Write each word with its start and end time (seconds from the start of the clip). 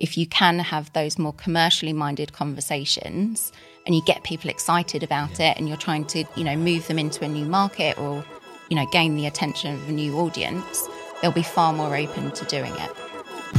if 0.00 0.16
you 0.16 0.26
can 0.26 0.58
have 0.58 0.92
those 0.94 1.18
more 1.18 1.34
commercially 1.34 1.92
minded 1.92 2.32
conversations 2.32 3.52
and 3.86 3.94
you 3.94 4.02
get 4.06 4.24
people 4.24 4.50
excited 4.50 5.02
about 5.02 5.38
it 5.38 5.56
and 5.56 5.68
you're 5.68 5.76
trying 5.76 6.06
to, 6.06 6.24
you 6.34 6.42
know, 6.42 6.56
move 6.56 6.88
them 6.88 6.98
into 6.98 7.24
a 7.24 7.28
new 7.28 7.44
market 7.44 7.98
or, 7.98 8.24
you 8.70 8.76
know, 8.76 8.86
gain 8.92 9.14
the 9.14 9.26
attention 9.26 9.74
of 9.74 9.88
a 9.88 9.92
new 9.92 10.18
audience, 10.18 10.88
they'll 11.20 11.30
be 11.30 11.42
far 11.42 11.72
more 11.72 11.94
open 11.94 12.30
to 12.32 12.44
doing 12.46 12.72
it. 12.72 12.90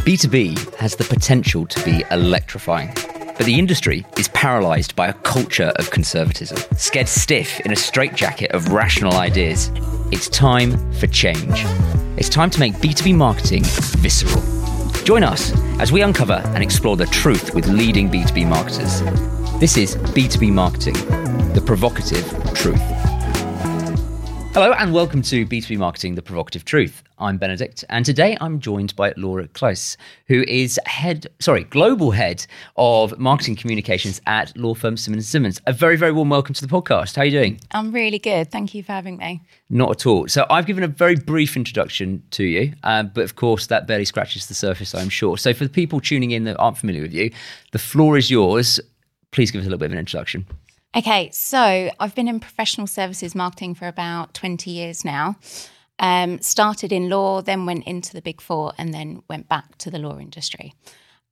B2B 0.04 0.75
has 0.75 0.96
the 0.96 1.04
potential 1.04 1.67
to 1.67 1.85
be 1.85 2.04
electrifying. 2.09 2.92
But 3.37 3.46
the 3.46 3.58
industry 3.58 4.05
is 4.17 4.28
paralysed 4.29 4.96
by 4.96 5.08
a 5.08 5.13
culture 5.13 5.71
of 5.78 5.89
conservatism, 5.92 6.58
scared 6.76 7.08
stiff 7.08 7.60
in 7.62 7.71
a 7.71 7.76
straitjacket 7.76 8.51
of 8.51 8.71
rational 8.71 9.13
ideas. 9.13 9.71
It's 10.12 10.28
time 10.28 10.92
for 10.94 11.08
change. 11.08 11.65
It's 12.17 12.29
time 12.29 12.49
to 12.51 12.60
make 12.60 12.73
B2B 12.76 13.15
marketing 13.15 13.63
visceral. 13.63 14.51
Join 15.04 15.24
us 15.24 15.52
as 15.79 15.92
we 15.92 16.02
uncover 16.02 16.41
and 16.54 16.63
explore 16.63 16.95
the 16.95 17.08
truth 17.08 17.55
with 17.55 17.67
leading 17.67 18.09
B2B 18.09 18.48
marketers. 18.48 19.02
This 19.59 19.75
is 19.75 19.95
B2B 19.95 20.52
Marketing, 20.52 20.94
the 21.53 21.62
provocative 21.66 22.25
truth. 22.53 23.00
Hello 24.53 24.73
and 24.73 24.93
welcome 24.93 25.21
to 25.21 25.45
B2B 25.45 25.77
Marketing, 25.77 26.15
the 26.15 26.21
provocative 26.21 26.65
truth. 26.65 27.03
I'm 27.17 27.37
Benedict, 27.37 27.85
and 27.87 28.05
today 28.05 28.37
I'm 28.41 28.59
joined 28.59 28.93
by 28.97 29.13
Laura 29.15 29.47
Klysz, 29.47 29.95
who 30.27 30.43
is 30.45 30.77
head, 30.85 31.27
sorry, 31.39 31.63
global 31.63 32.11
head 32.11 32.45
of 32.75 33.17
marketing 33.17 33.55
communications 33.55 34.19
at 34.27 34.55
law 34.57 34.73
firm 34.73 34.97
Simmons 34.97 35.29
Simmons. 35.29 35.61
A 35.67 35.71
very, 35.71 35.95
very 35.95 36.11
warm 36.11 36.27
welcome 36.27 36.53
to 36.53 36.67
the 36.67 36.67
podcast. 36.67 37.15
How 37.15 37.21
are 37.21 37.25
you 37.25 37.31
doing? 37.31 37.61
I'm 37.71 37.93
really 37.93 38.19
good. 38.19 38.51
Thank 38.51 38.75
you 38.75 38.83
for 38.83 38.91
having 38.91 39.15
me. 39.15 39.41
Not 39.69 39.91
at 39.91 40.05
all. 40.05 40.27
So 40.27 40.45
I've 40.49 40.65
given 40.65 40.83
a 40.83 40.89
very 40.89 41.15
brief 41.15 41.55
introduction 41.55 42.21
to 42.31 42.43
you, 42.43 42.73
um, 42.83 43.09
but 43.13 43.23
of 43.23 43.38
course 43.38 43.67
that 43.67 43.88
barely 43.88 44.03
scratches 44.03 44.47
the 44.47 44.53
surface, 44.53 44.93
I'm 44.93 45.07
sure. 45.07 45.38
So 45.38 45.53
for 45.53 45.63
the 45.63 45.69
people 45.69 46.02
tuning 46.02 46.31
in 46.31 46.43
that 46.43 46.57
aren't 46.57 46.77
familiar 46.77 47.03
with 47.03 47.13
you, 47.13 47.31
the 47.71 47.79
floor 47.79 48.17
is 48.17 48.29
yours. 48.29 48.81
Please 49.31 49.49
give 49.49 49.61
us 49.61 49.65
a 49.65 49.69
little 49.69 49.79
bit 49.79 49.85
of 49.85 49.93
an 49.93 49.97
introduction. 49.97 50.45
Okay, 50.95 51.30
so 51.31 51.89
I've 52.00 52.16
been 52.16 52.28
in 52.28 52.39
professional 52.42 52.86
services 52.86 53.34
marketing 53.34 53.75
for 53.75 53.88
about 53.88 54.34
20 54.34 54.70
years 54.70 55.06
now. 55.06 55.38
Um, 56.00 56.42
started 56.42 56.92
in 56.92 57.09
law, 57.09 57.42
then 57.42 57.66
went 57.66 57.86
into 57.86 58.14
the 58.14 58.22
big 58.22 58.42
four, 58.42 58.73
and 58.78 58.94
then 58.94 59.23
went 59.30 59.48
back 59.48 59.78
to 59.80 59.92
the 59.92 60.00
law 60.00 60.17
industry. 60.17 60.73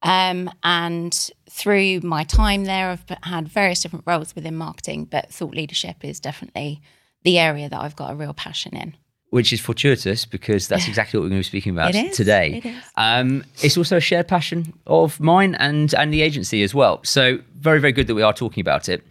Um, 0.01 0.49
and 0.63 1.29
through 1.49 2.01
my 2.01 2.23
time 2.23 2.63
there, 2.65 2.89
I've 2.89 3.03
had 3.23 3.49
various 3.49 3.81
different 3.81 4.05
roles 4.07 4.33
within 4.33 4.55
marketing, 4.55 5.05
but 5.05 5.29
thought 5.29 5.53
leadership 5.53 6.05
is 6.05 6.21
definitely 6.21 6.81
the 7.23 7.37
area 7.37 7.67
that 7.67 7.81
I've 7.81 7.97
got 7.97 8.11
a 8.11 8.15
real 8.15 8.33
passion 8.33 8.77
in. 8.77 8.95
Which 9.31 9.51
is 9.51 9.59
fortuitous 9.59 10.23
because 10.25 10.69
that's 10.69 10.87
exactly 10.91 11.19
what 11.19 11.25
we're 11.25 11.31
going 11.31 11.43
to 11.43 11.47
be 11.47 11.49
speaking 11.49 11.73
about 11.73 11.93
It 11.93 12.11
is, 12.11 12.17
today. 12.17 12.61
it 12.63 12.65
is. 12.65 12.83
Um, 12.95 13.43
it's 13.61 13.77
also 13.77 13.97
a 13.97 14.01
shared 14.01 14.27
passion 14.29 14.73
of 14.87 15.19
mine 15.19 15.55
and 15.55 15.93
and 15.95 16.13
the 16.13 16.21
agency 16.21 16.63
as 16.63 16.73
well. 16.73 17.01
So 17.03 17.39
very 17.57 17.79
very 17.79 17.91
good 17.91 18.07
that 18.07 18.15
we 18.15 18.21
are 18.23 18.33
talking 18.33 18.61
about 18.61 18.87
it. 18.87 19.03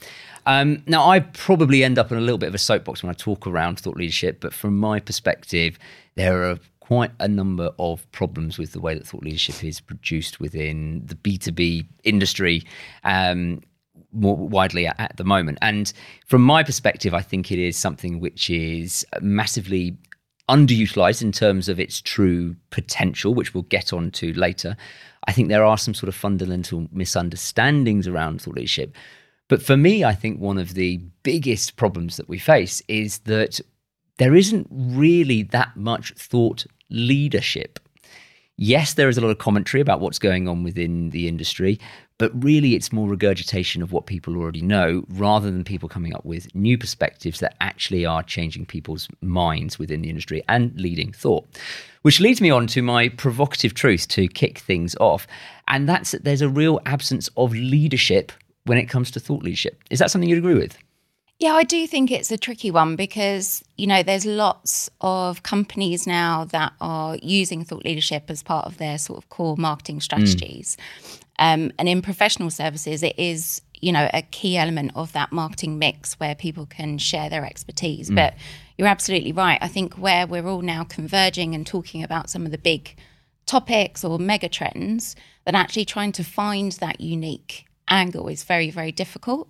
Um, 0.49 0.83
now 0.87 1.09
I 1.09 1.21
probably 1.21 1.85
end 1.85 1.99
up 1.99 2.11
in 2.11 2.17
a 2.17 2.23
little 2.23 2.39
bit 2.39 2.49
of 2.49 2.55
a 2.55 2.59
soapbox 2.59 3.03
when 3.03 3.11
I 3.11 3.13
talk 3.13 3.47
around 3.47 3.79
thought 3.79 3.99
leadership, 3.99 4.41
but 4.41 4.55
from 4.55 4.79
my 4.79 4.99
perspective, 4.99 5.79
there 6.15 6.51
are 6.51 6.59
quite 6.81 7.11
a 7.21 7.29
number 7.29 7.71
of 7.79 8.11
problems 8.13 8.57
with 8.57 8.73
the 8.73 8.81
way 8.81 8.95
that 8.95 9.07
thought 9.07 9.23
leadership 9.23 9.63
is 9.63 9.79
produced 9.79 10.41
within 10.41 11.03
the 11.05 11.17
B 11.17 11.37
two 11.37 11.53
B 11.53 11.87
industry. 12.03 12.65
Um, 13.05 13.61
more 14.11 14.37
widely 14.37 14.87
at, 14.87 14.99
at 14.99 15.17
the 15.19 15.25
moment. 15.25 15.59
And 15.61 15.93
from 16.27 16.41
my 16.41 16.63
perspective, 16.63 17.13
I 17.13 17.21
think 17.21 17.53
it 17.53 17.59
is 17.59 17.77
something 17.77 18.19
which 18.19 18.49
is 18.49 19.05
massively 19.21 19.99
underutilized 20.49 21.21
in 21.21 21.31
terms 21.31 21.69
of 21.69 21.79
its 21.79 22.01
true 22.01 22.57
potential, 22.71 23.35
which 23.35 23.53
we'll 23.53 23.65
get 23.65 23.93
on 23.93 24.11
to 24.13 24.33
later. 24.33 24.79
I 25.27 25.33
think 25.33 25.49
there 25.49 25.65
are 25.65 25.77
some 25.77 25.93
sort 25.93 26.09
of 26.09 26.15
fundamental 26.15 26.89
misunderstandings 26.91 28.09
around 28.09 28.41
thought 28.41 28.55
leadership. 28.55 28.97
But 29.49 29.63
for 29.63 29.77
me, 29.77 30.05
I 30.05 30.15
think 30.15 30.39
one 30.39 30.59
of 30.59 30.75
the 30.75 30.99
biggest 31.23 31.77
problems 31.77 32.17
that 32.19 32.29
we 32.29 32.39
face 32.39 32.83
is 32.87 33.19
that 33.21 33.61
there 34.19 34.35
isn't 34.35 34.67
really 34.71 35.43
that 35.45 35.77
much 35.77 36.13
thought 36.15 36.67
leadership. 36.91 37.79
Yes, 38.61 38.95
there 38.95 39.09
is 39.09 39.17
a 39.17 39.21
lot 39.21 39.31
of 39.31 39.39
commentary 39.39 39.81
about 39.81 40.01
what's 40.01 40.19
going 40.19 40.49
on 40.49 40.65
within 40.65 41.11
the 41.11 41.29
industry, 41.29 41.79
but 42.19 42.33
really 42.43 42.75
it's 42.75 42.93
more 42.93 43.09
regurgitation 43.09 43.83
of 43.83 43.93
what 43.93 44.07
people 44.07 44.37
already 44.37 44.63
know 44.63 45.05
rather 45.11 45.49
than 45.49 45.63
people 45.63 45.89
coming 45.89 46.13
up 46.13 46.25
with 46.25 46.53
new 46.57 46.77
perspectives 46.77 47.39
that 47.39 47.57
actually 47.61 48.05
are 48.05 48.25
changing 48.25 48.67
people's 48.67 49.07
minds 49.23 49.79
within 49.79 50.03
the 50.03 50.11
industry 50.11 50.43
and 50.49 50.75
leading 50.75 51.13
thought. 51.13 51.47
Which 52.03 52.19
leads 52.19 52.41
me 52.41 52.51
on 52.51 52.67
to 52.69 52.83
my 52.83 53.11
provocative 53.11 53.75
truth 53.75 54.09
to 54.09 54.27
kick 54.27 54.59
things 54.59 54.97
off. 54.97 55.29
And 55.69 55.89
that's 55.89 56.11
that 56.11 56.25
there's 56.25 56.43
a 56.43 56.49
real 56.49 56.81
absence 56.85 57.31
of 57.37 57.53
leadership 57.53 58.33
when 58.69 58.79
it 58.79 58.87
comes 58.87 59.11
to 59.13 59.21
thought 59.21 59.43
leadership. 59.43 59.83
Is 59.91 59.99
that 59.99 60.11
something 60.11 60.29
you'd 60.29 60.39
agree 60.39 60.55
with? 60.55 60.77
Yeah, 61.41 61.53
I 61.53 61.63
do 61.63 61.87
think 61.87 62.11
it's 62.11 62.33
a 62.33 62.37
tricky 62.37 62.73
one 62.73 62.97
because, 62.97 63.63
you 63.77 63.87
know, 63.87 64.03
there's 64.03 64.27
lots 64.27 64.91
of 65.01 65.45
companies 65.45 66.05
now 66.05 66.45
that 66.47 66.73
are 66.81 67.17
using 67.23 67.65
thought 67.65 67.85
leadership 67.85 68.25
as 68.29 68.43
part 68.43 68.67
of 68.67 68.79
their 68.79 68.99
sort 68.99 69.19
of 69.19 69.29
core 69.29 69.57
marketing 69.57 70.01
strategies. 70.01 70.77
Um, 71.39 71.71
and 71.79 71.89
in 71.89 72.03
professional 72.03 72.51
services, 72.51 73.05
it 73.05 73.17
is, 73.17 73.63
you 73.75 73.93
know, 73.93 74.11
a 74.13 74.23
key 74.23 74.57
element 74.57 74.91
of 74.97 75.13
that 75.13 75.31
marketing 75.31 75.79
mix 75.79 76.15
where 76.15 76.35
people 76.35 76.67
can 76.67 76.99
share 76.99 77.31
their 77.31 77.45
expertise. 77.45 78.11
But 78.11 78.35
you're 78.77 78.89
absolutely 78.89 79.31
right. 79.31 79.59
I 79.63 79.69
think 79.69 79.95
where 79.95 80.27
we're 80.27 80.49
all 80.49 80.63
now 80.63 80.83
converging 80.83 81.55
and 81.55 81.65
talking 81.65 82.03
about 82.03 82.31
some 82.31 82.47
of 82.47 82.51
the 82.51 82.59
big 82.59 82.97
topics 83.47 84.03
or 84.03 84.19
mega 84.19 84.49
trends, 84.49 85.15
that 85.45 85.55
actually 85.55 85.85
trying 85.85 86.11
to 86.13 86.25
find 86.25 86.73
that 86.73 87.01
unique 87.01 87.68
angle 87.91 88.29
is 88.29 88.45
very, 88.45 88.71
very 88.71 88.93
difficult. 88.93 89.49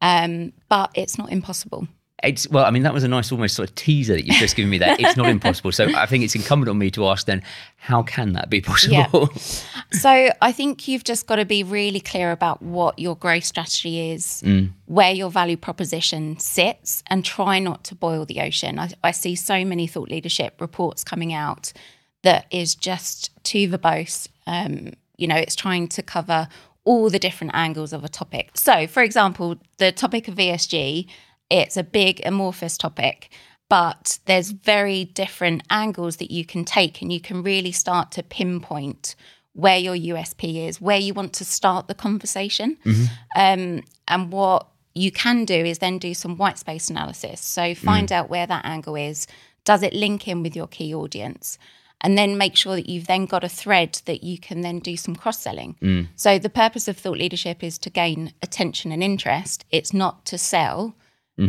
Um, 0.00 0.52
but 0.68 0.90
it's 0.94 1.16
not 1.16 1.30
impossible. 1.30 1.86
It's 2.22 2.48
well, 2.48 2.64
I 2.64 2.70
mean, 2.70 2.84
that 2.84 2.94
was 2.94 3.02
a 3.02 3.08
nice 3.08 3.32
almost 3.32 3.56
sort 3.56 3.68
of 3.68 3.74
teaser 3.74 4.14
that 4.14 4.24
you've 4.24 4.36
just 4.36 4.54
given 4.54 4.70
me 4.70 4.78
there. 4.78 4.94
It's 4.98 5.16
not 5.16 5.28
impossible. 5.38 5.72
So 5.72 5.88
I 5.96 6.06
think 6.06 6.22
it's 6.22 6.36
incumbent 6.36 6.68
on 6.68 6.78
me 6.78 6.90
to 6.92 7.06
ask 7.06 7.26
then, 7.26 7.42
how 7.76 8.02
can 8.02 8.32
that 8.34 8.50
be 8.50 8.60
possible? 8.60 9.30
So 9.92 10.30
I 10.40 10.52
think 10.52 10.88
you've 10.88 11.04
just 11.04 11.26
got 11.26 11.36
to 11.36 11.44
be 11.44 11.62
really 11.62 12.00
clear 12.00 12.32
about 12.32 12.62
what 12.62 12.98
your 12.98 13.14
growth 13.14 13.44
strategy 13.44 14.10
is, 14.12 14.42
where 14.86 15.12
your 15.12 15.30
value 15.30 15.58
proposition 15.58 16.38
sits, 16.38 17.04
and 17.08 17.22
try 17.22 17.58
not 17.58 17.84
to 17.84 17.94
boil 17.94 18.24
the 18.24 18.40
ocean. 18.40 18.78
I, 18.78 18.88
I 19.04 19.10
see 19.10 19.34
so 19.34 19.66
many 19.66 19.86
thought 19.86 20.08
leadership 20.08 20.62
reports 20.62 21.04
coming 21.04 21.34
out 21.34 21.74
that 22.22 22.46
is 22.50 22.74
just 22.74 23.30
too 23.44 23.68
verbose. 23.68 24.28
Um, 24.46 24.94
you 25.18 25.26
know, 25.26 25.36
it's 25.36 25.54
trying 25.54 25.88
to 25.88 26.02
cover 26.02 26.48
all 26.84 27.10
the 27.10 27.18
different 27.18 27.52
angles 27.54 27.92
of 27.92 28.04
a 28.04 28.08
topic. 28.08 28.50
So, 28.54 28.86
for 28.86 29.02
example, 29.02 29.56
the 29.78 29.92
topic 29.92 30.28
of 30.28 30.34
ESG, 30.34 31.06
it's 31.50 31.76
a 31.76 31.84
big 31.84 32.20
amorphous 32.24 32.76
topic, 32.76 33.30
but 33.68 34.18
there's 34.26 34.50
very 34.50 35.04
different 35.04 35.62
angles 35.70 36.16
that 36.16 36.30
you 36.30 36.44
can 36.44 36.64
take, 36.64 37.00
and 37.00 37.12
you 37.12 37.20
can 37.20 37.42
really 37.42 37.72
start 37.72 38.10
to 38.12 38.22
pinpoint 38.22 39.14
where 39.54 39.78
your 39.78 39.94
USP 39.94 40.66
is, 40.68 40.80
where 40.80 40.98
you 40.98 41.14
want 41.14 41.32
to 41.34 41.44
start 41.44 41.86
the 41.86 41.94
conversation. 41.94 42.78
Um, 43.36 43.82
and 44.08 44.32
what 44.32 44.66
you 44.94 45.12
can 45.12 45.44
do 45.44 45.54
is 45.54 45.78
then 45.78 45.98
do 45.98 46.14
some 46.14 46.36
white 46.36 46.58
space 46.58 46.90
analysis. 46.90 47.40
So 47.40 47.74
find 47.74 48.10
out 48.12 48.28
where 48.30 48.46
that 48.46 48.64
angle 48.64 48.96
is. 48.96 49.26
Does 49.64 49.82
it 49.82 49.92
link 49.92 50.26
in 50.26 50.42
with 50.42 50.56
your 50.56 50.66
key 50.66 50.94
audience? 50.94 51.58
And 52.02 52.18
then 52.18 52.36
make 52.36 52.56
sure 52.56 52.74
that 52.74 52.88
you've 52.88 53.06
then 53.06 53.26
got 53.26 53.44
a 53.44 53.48
thread 53.48 54.00
that 54.06 54.24
you 54.24 54.38
can 54.38 54.60
then 54.60 54.80
do 54.80 54.96
some 54.96 55.14
cross 55.14 55.38
selling. 55.38 56.08
So 56.16 56.38
the 56.38 56.50
purpose 56.50 56.88
of 56.88 56.98
thought 56.98 57.18
leadership 57.18 57.62
is 57.62 57.78
to 57.78 57.90
gain 57.90 58.32
attention 58.42 58.90
and 58.90 59.02
interest. 59.02 59.64
It's 59.70 59.94
not 59.94 60.24
to 60.26 60.36
sell 60.38 60.96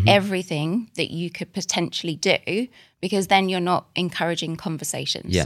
everything 0.07 0.89
that 0.95 1.11
you 1.11 1.29
could 1.29 1.53
potentially 1.53 2.15
do 2.15 2.67
because 3.01 3.27
then 3.27 3.49
you're 3.49 3.59
not 3.59 3.87
encouraging 3.95 4.55
conversations. 4.55 5.35
Yeah. 5.35 5.45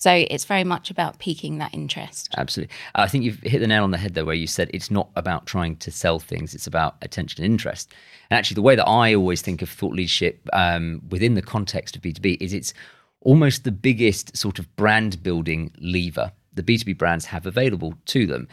So 0.00 0.12
it's 0.12 0.44
very 0.44 0.62
much 0.62 0.92
about 0.92 1.18
piquing 1.18 1.58
that 1.58 1.74
interest. 1.74 2.32
Absolutely. 2.36 2.72
I 2.94 3.08
think 3.08 3.24
you've 3.24 3.40
hit 3.40 3.58
the 3.58 3.66
nail 3.66 3.82
on 3.82 3.90
the 3.90 3.98
head 3.98 4.14
there 4.14 4.24
where 4.24 4.36
you 4.36 4.46
said 4.46 4.70
it's 4.72 4.92
not 4.92 5.08
about 5.16 5.46
trying 5.46 5.74
to 5.78 5.90
sell 5.90 6.20
things, 6.20 6.54
it's 6.54 6.68
about 6.68 6.94
attention 7.02 7.42
and 7.42 7.52
interest. 7.52 7.92
And 8.30 8.38
actually, 8.38 8.54
the 8.54 8.62
way 8.62 8.76
that 8.76 8.86
I 8.86 9.14
always 9.14 9.42
think 9.42 9.60
of 9.60 9.68
thought 9.68 9.94
leadership 9.94 10.48
um, 10.52 11.02
within 11.10 11.34
the 11.34 11.42
context 11.42 11.96
of 11.96 12.02
B2B 12.02 12.36
is 12.40 12.52
it's 12.52 12.72
almost 13.20 13.64
the 13.64 13.72
biggest 13.72 14.36
sort 14.36 14.58
of 14.58 14.74
brand 14.76 15.22
building 15.22 15.72
lever 15.78 16.32
the 16.58 16.62
B2B 16.62 16.98
brands 16.98 17.24
have 17.24 17.46
available 17.46 17.94
to 18.06 18.26
them, 18.26 18.48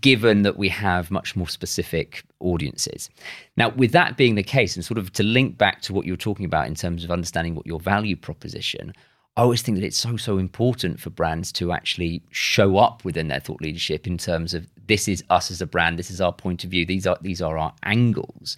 given 0.00 0.42
that 0.42 0.56
we 0.56 0.68
have 0.70 1.10
much 1.10 1.36
more 1.36 1.48
specific 1.48 2.24
audiences. 2.40 3.10
Now, 3.56 3.68
with 3.68 3.92
that 3.92 4.16
being 4.16 4.34
the 4.34 4.42
case, 4.42 4.76
and 4.76 4.84
sort 4.84 4.98
of 4.98 5.12
to 5.12 5.22
link 5.22 5.58
back 5.58 5.82
to 5.82 5.92
what 5.92 6.06
you 6.06 6.14
were 6.14 6.16
talking 6.16 6.46
about 6.46 6.66
in 6.66 6.74
terms 6.74 7.04
of 7.04 7.10
understanding 7.10 7.54
what 7.54 7.66
your 7.66 7.78
value 7.78 8.16
proposition, 8.16 8.94
I 9.36 9.42
always 9.42 9.62
think 9.62 9.78
that 9.78 9.84
it's 9.84 9.98
so, 9.98 10.16
so 10.16 10.38
important 10.38 11.00
for 11.00 11.10
brands 11.10 11.52
to 11.52 11.70
actually 11.70 12.22
show 12.30 12.78
up 12.78 13.04
within 13.04 13.28
their 13.28 13.40
thought 13.40 13.60
leadership 13.60 14.06
in 14.06 14.16
terms 14.16 14.54
of 14.54 14.66
this 14.86 15.06
is 15.06 15.22
us 15.30 15.50
as 15.50 15.60
a 15.60 15.66
brand, 15.66 15.98
this 15.98 16.10
is 16.10 16.20
our 16.20 16.32
point 16.32 16.64
of 16.64 16.70
view, 16.70 16.86
these 16.86 17.06
are 17.06 17.18
these 17.20 17.40
are 17.42 17.58
our 17.58 17.72
angles. 17.84 18.56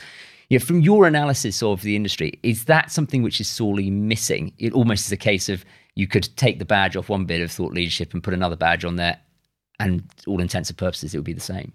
You 0.52 0.58
know, 0.58 0.64
from 0.66 0.80
your 0.80 1.06
analysis 1.06 1.62
of 1.62 1.80
the 1.80 1.96
industry, 1.96 2.38
is 2.42 2.64
that 2.64 2.90
something 2.90 3.22
which 3.22 3.40
is 3.40 3.48
sorely 3.48 3.88
missing? 3.90 4.52
It 4.58 4.74
almost 4.74 5.06
is 5.06 5.12
a 5.12 5.16
case 5.16 5.48
of 5.48 5.64
you 5.94 6.06
could 6.06 6.28
take 6.36 6.58
the 6.58 6.66
badge 6.66 6.94
off 6.94 7.08
one 7.08 7.24
bit 7.24 7.40
of 7.40 7.50
thought 7.50 7.72
leadership 7.72 8.12
and 8.12 8.22
put 8.22 8.34
another 8.34 8.54
badge 8.54 8.84
on 8.84 8.96
there, 8.96 9.18
and 9.80 10.02
all 10.26 10.42
intents 10.42 10.68
and 10.68 10.76
purposes, 10.76 11.14
it 11.14 11.16
would 11.16 11.24
be 11.24 11.32
the 11.32 11.40
same. 11.40 11.72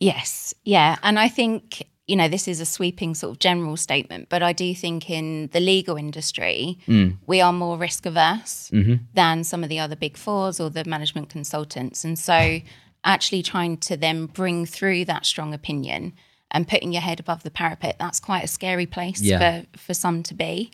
Yes, 0.00 0.52
yeah, 0.64 0.96
and 1.04 1.20
I 1.20 1.28
think 1.28 1.86
you 2.08 2.16
know 2.16 2.26
this 2.26 2.48
is 2.48 2.60
a 2.60 2.66
sweeping 2.66 3.14
sort 3.14 3.30
of 3.30 3.38
general 3.38 3.76
statement, 3.76 4.28
but 4.28 4.42
I 4.42 4.52
do 4.52 4.74
think 4.74 5.08
in 5.08 5.48
the 5.52 5.60
legal 5.60 5.96
industry 5.96 6.80
Mm. 6.88 7.18
we 7.28 7.40
are 7.40 7.52
more 7.52 7.78
risk 7.78 8.06
averse 8.06 8.72
Mm-hmm. 8.72 9.04
than 9.14 9.44
some 9.44 9.62
of 9.62 9.68
the 9.68 9.78
other 9.78 9.94
big 9.94 10.16
fours 10.16 10.58
or 10.58 10.68
the 10.68 10.84
management 10.84 11.28
consultants, 11.28 12.04
and 12.04 12.18
so 12.18 12.58
actually 13.04 13.44
trying 13.44 13.76
to 13.76 13.96
then 13.96 14.26
bring 14.26 14.66
through 14.66 15.04
that 15.04 15.24
strong 15.26 15.54
opinion 15.54 16.12
and 16.50 16.68
putting 16.68 16.92
your 16.92 17.02
head 17.02 17.20
above 17.20 17.42
the 17.42 17.50
parapet 17.50 17.96
that's 17.98 18.20
quite 18.20 18.44
a 18.44 18.48
scary 18.48 18.86
place 18.86 19.20
Yeah. 19.20 19.62
for 19.62 19.78
for 19.78 19.94
some 19.94 20.22
to 20.24 20.34
be. 20.34 20.70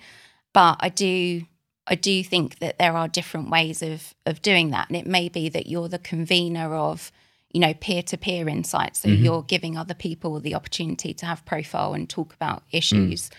But 0.52 0.76
i 0.80 0.88
do 0.88 1.46
i 1.86 1.94
do 1.94 2.22
think 2.22 2.58
that 2.60 2.78
there 2.78 2.96
are 2.96 3.08
different 3.08 3.50
ways 3.50 3.82
of 3.82 4.14
of 4.26 4.42
doing 4.42 4.70
that. 4.70 4.88
And 4.88 4.96
it 4.96 5.06
may 5.06 5.28
be 5.28 5.48
that 5.48 5.66
you're 5.66 5.88
the 5.88 5.98
convener 5.98 6.74
of 6.74 7.10
you 7.52 7.60
know 7.60 7.74
peer-to-peer 7.74 8.48
insights 8.48 9.00
so 9.00 9.08
mm-hmm. 9.08 9.24
you're 9.24 9.42
giving 9.42 9.76
other 9.76 9.94
people 9.94 10.40
the 10.40 10.54
opportunity 10.54 11.12
to 11.14 11.26
have 11.26 11.44
profile 11.44 11.92
and 11.92 12.08
talk 12.08 12.32
about 12.34 12.62
issues 12.70 13.28
mm. 13.28 13.32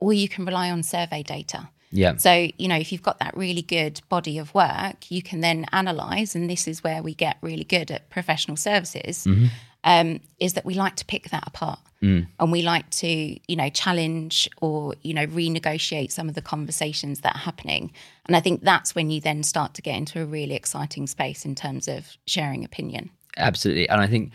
or 0.00 0.12
you 0.12 0.28
can 0.28 0.44
rely 0.44 0.70
on 0.70 0.82
survey 0.82 1.22
data. 1.22 1.68
Yeah. 1.92 2.16
so, 2.16 2.48
you 2.56 2.68
know, 2.68 2.76
if 2.76 2.92
you've 2.92 3.02
got 3.02 3.18
that 3.18 3.36
really 3.36 3.62
good 3.62 4.00
body 4.08 4.38
of 4.38 4.54
work, 4.54 5.10
you 5.10 5.22
can 5.22 5.40
then 5.40 5.66
analyze, 5.72 6.36
and 6.36 6.48
this 6.48 6.68
is 6.68 6.84
where 6.84 7.02
we 7.02 7.14
get 7.14 7.36
really 7.42 7.64
good 7.64 7.90
at 7.90 8.08
professional 8.10 8.56
services, 8.56 9.24
mm-hmm. 9.24 9.46
Um, 9.84 10.20
is 10.38 10.54
that 10.54 10.64
we 10.64 10.74
like 10.74 10.96
to 10.96 11.04
pick 11.04 11.30
that 11.30 11.44
apart. 11.46 11.78
And 12.02 12.50
we 12.50 12.62
like 12.62 12.88
to, 12.90 13.06
you 13.06 13.56
know, 13.56 13.68
challenge 13.68 14.48
or, 14.62 14.94
you 15.02 15.12
know, 15.12 15.26
renegotiate 15.26 16.10
some 16.10 16.30
of 16.30 16.34
the 16.34 16.40
conversations 16.40 17.20
that 17.20 17.34
are 17.34 17.40
happening. 17.40 17.92
And 18.24 18.34
I 18.34 18.40
think 18.40 18.62
that's 18.62 18.94
when 18.94 19.10
you 19.10 19.20
then 19.20 19.42
start 19.42 19.74
to 19.74 19.82
get 19.82 19.96
into 19.96 20.22
a 20.22 20.24
really 20.24 20.54
exciting 20.54 21.06
space 21.06 21.44
in 21.44 21.54
terms 21.54 21.88
of 21.88 22.16
sharing 22.26 22.64
opinion. 22.64 23.10
Absolutely. 23.36 23.86
And 23.90 24.00
I 24.00 24.06
think 24.06 24.32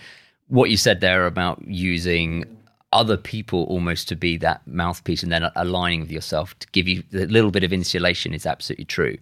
what 0.47 0.69
you 0.69 0.77
said 0.77 1.01
there 1.01 1.25
about 1.25 1.59
using 1.67 2.45
other 2.93 3.17
people 3.17 3.63
almost 3.63 4.07
to 4.09 4.15
be 4.15 4.37
that 4.37 4.61
mouthpiece 4.67 5.23
and 5.23 5.31
then 5.31 5.49
aligning 5.55 6.01
with 6.01 6.11
yourself 6.11 6.57
to 6.59 6.67
give 6.71 6.87
you 6.87 7.03
a 7.13 7.25
little 7.25 7.51
bit 7.51 7.63
of 7.63 7.73
insulation 7.73 8.33
is 8.33 8.45
absolutely 8.45 8.85
true. 8.85 9.17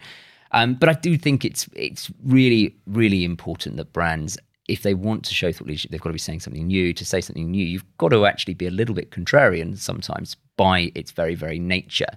Um, 0.52 0.76
but 0.76 0.90
I 0.90 0.94
do 0.94 1.18
think 1.18 1.44
it's 1.46 1.68
it's 1.74 2.12
really 2.24 2.76
really 2.86 3.24
important 3.24 3.78
that 3.78 3.92
brands, 3.92 4.38
if 4.68 4.84
they 4.84 4.94
want 4.94 5.26
to 5.26 5.34
show 5.34 5.52
thought 5.52 5.68
leadership, 5.68 5.92
they've 5.92 6.02
got 6.02 6.10
to 6.10 6.14
be 6.14 6.20
saying 6.20 6.40
something 6.40 6.68
new. 6.68 6.94
To 6.94 7.06
say 7.06 7.22
something 7.22 7.50
new, 7.50 7.66
you've 7.66 7.98
got 7.98 8.10
to 8.10 8.26
actually 8.26 8.54
be 8.54 8.68
a 8.68 8.72
little 8.72 8.96
bit 8.96 9.12
contrarian 9.12 9.78
sometimes 9.78 10.36
by 10.58 10.92
its 10.96 11.12
very 11.12 11.36
very 11.36 11.60
nature. 11.60 12.14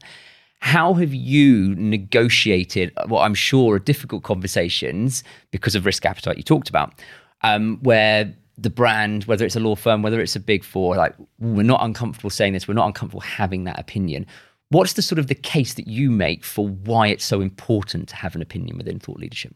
How 0.61 0.95
have 0.95 1.13
you 1.13 1.75
negotiated 1.77 2.93
what 3.09 3.23
I'm 3.23 3.35
sure 3.35 3.77
are 3.77 3.79
difficult 3.79 4.23
conversations 4.23 5.23
because 5.51 5.75
of 5.75 5.85
risk 5.85 6.05
appetite 6.07 6.39
you 6.39 6.43
talked 6.43 6.69
about, 6.69 6.95
um, 7.43 7.79
where 7.83 8.35
the 8.59 8.71
brand, 8.71 9.25
whether 9.25 9.45
it's 9.45 9.57
a 9.57 9.61
law 9.61 9.77
firm, 9.77 10.03
whether 10.03 10.21
it's 10.21 10.35
a 10.35 10.41
big 10.41 10.65
four, 10.65 10.97
like 10.97 11.15
we're 11.39 11.63
not 11.63 11.85
uncomfortable 11.85 12.31
saying 12.31 12.55
this, 12.55 12.67
we're 12.67 12.75
not 12.75 12.87
uncomfortable 12.87 13.21
having 13.21 13.65
that 13.65 13.79
opinion. 13.79 14.27
What's 14.71 14.95
the 14.95 15.03
sort 15.03 15.19
of 15.19 15.27
the 15.27 15.35
case 15.35 15.75
that 15.75 15.87
you 15.87 16.11
make 16.11 16.43
for 16.43 16.67
why 16.67 17.09
it's 17.09 17.25
so 17.25 17.41
important 17.41 18.09
to 18.09 18.17
have 18.17 18.35
an 18.35 18.43
opinion 18.43 18.79
within 18.79 18.99
thought 18.99 19.19
leadership? 19.19 19.55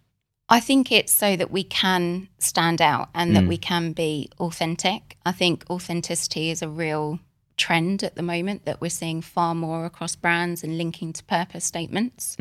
I 0.53 0.59
think 0.59 0.91
it's 0.91 1.13
so 1.13 1.37
that 1.37 1.53
we 1.53 1.63
can 1.63 2.29
stand 2.39 2.83
out 2.83 3.09
and 3.15 3.37
that 3.37 3.47
we 3.47 3.57
can 3.57 3.93
be 3.93 4.29
authentic. 4.41 5.17
I 5.25 5.31
think 5.31 5.65
authenticity 5.71 6.51
is 6.51 6.61
a 6.61 6.69
real 6.69 7.21
trend 7.57 8.03
at 8.03 8.17
the 8.17 8.23
moment 8.23 8.65
that 8.65 8.81
we're 8.81 8.91
seeing 8.91 9.23
far 9.23 9.55
more 9.55 9.85
across 9.85 10.17
brands 10.17 10.65
and 10.65 10.77
linking 10.77 11.13
to 11.13 11.23
purpose 11.25 11.65
statements. 11.65 12.37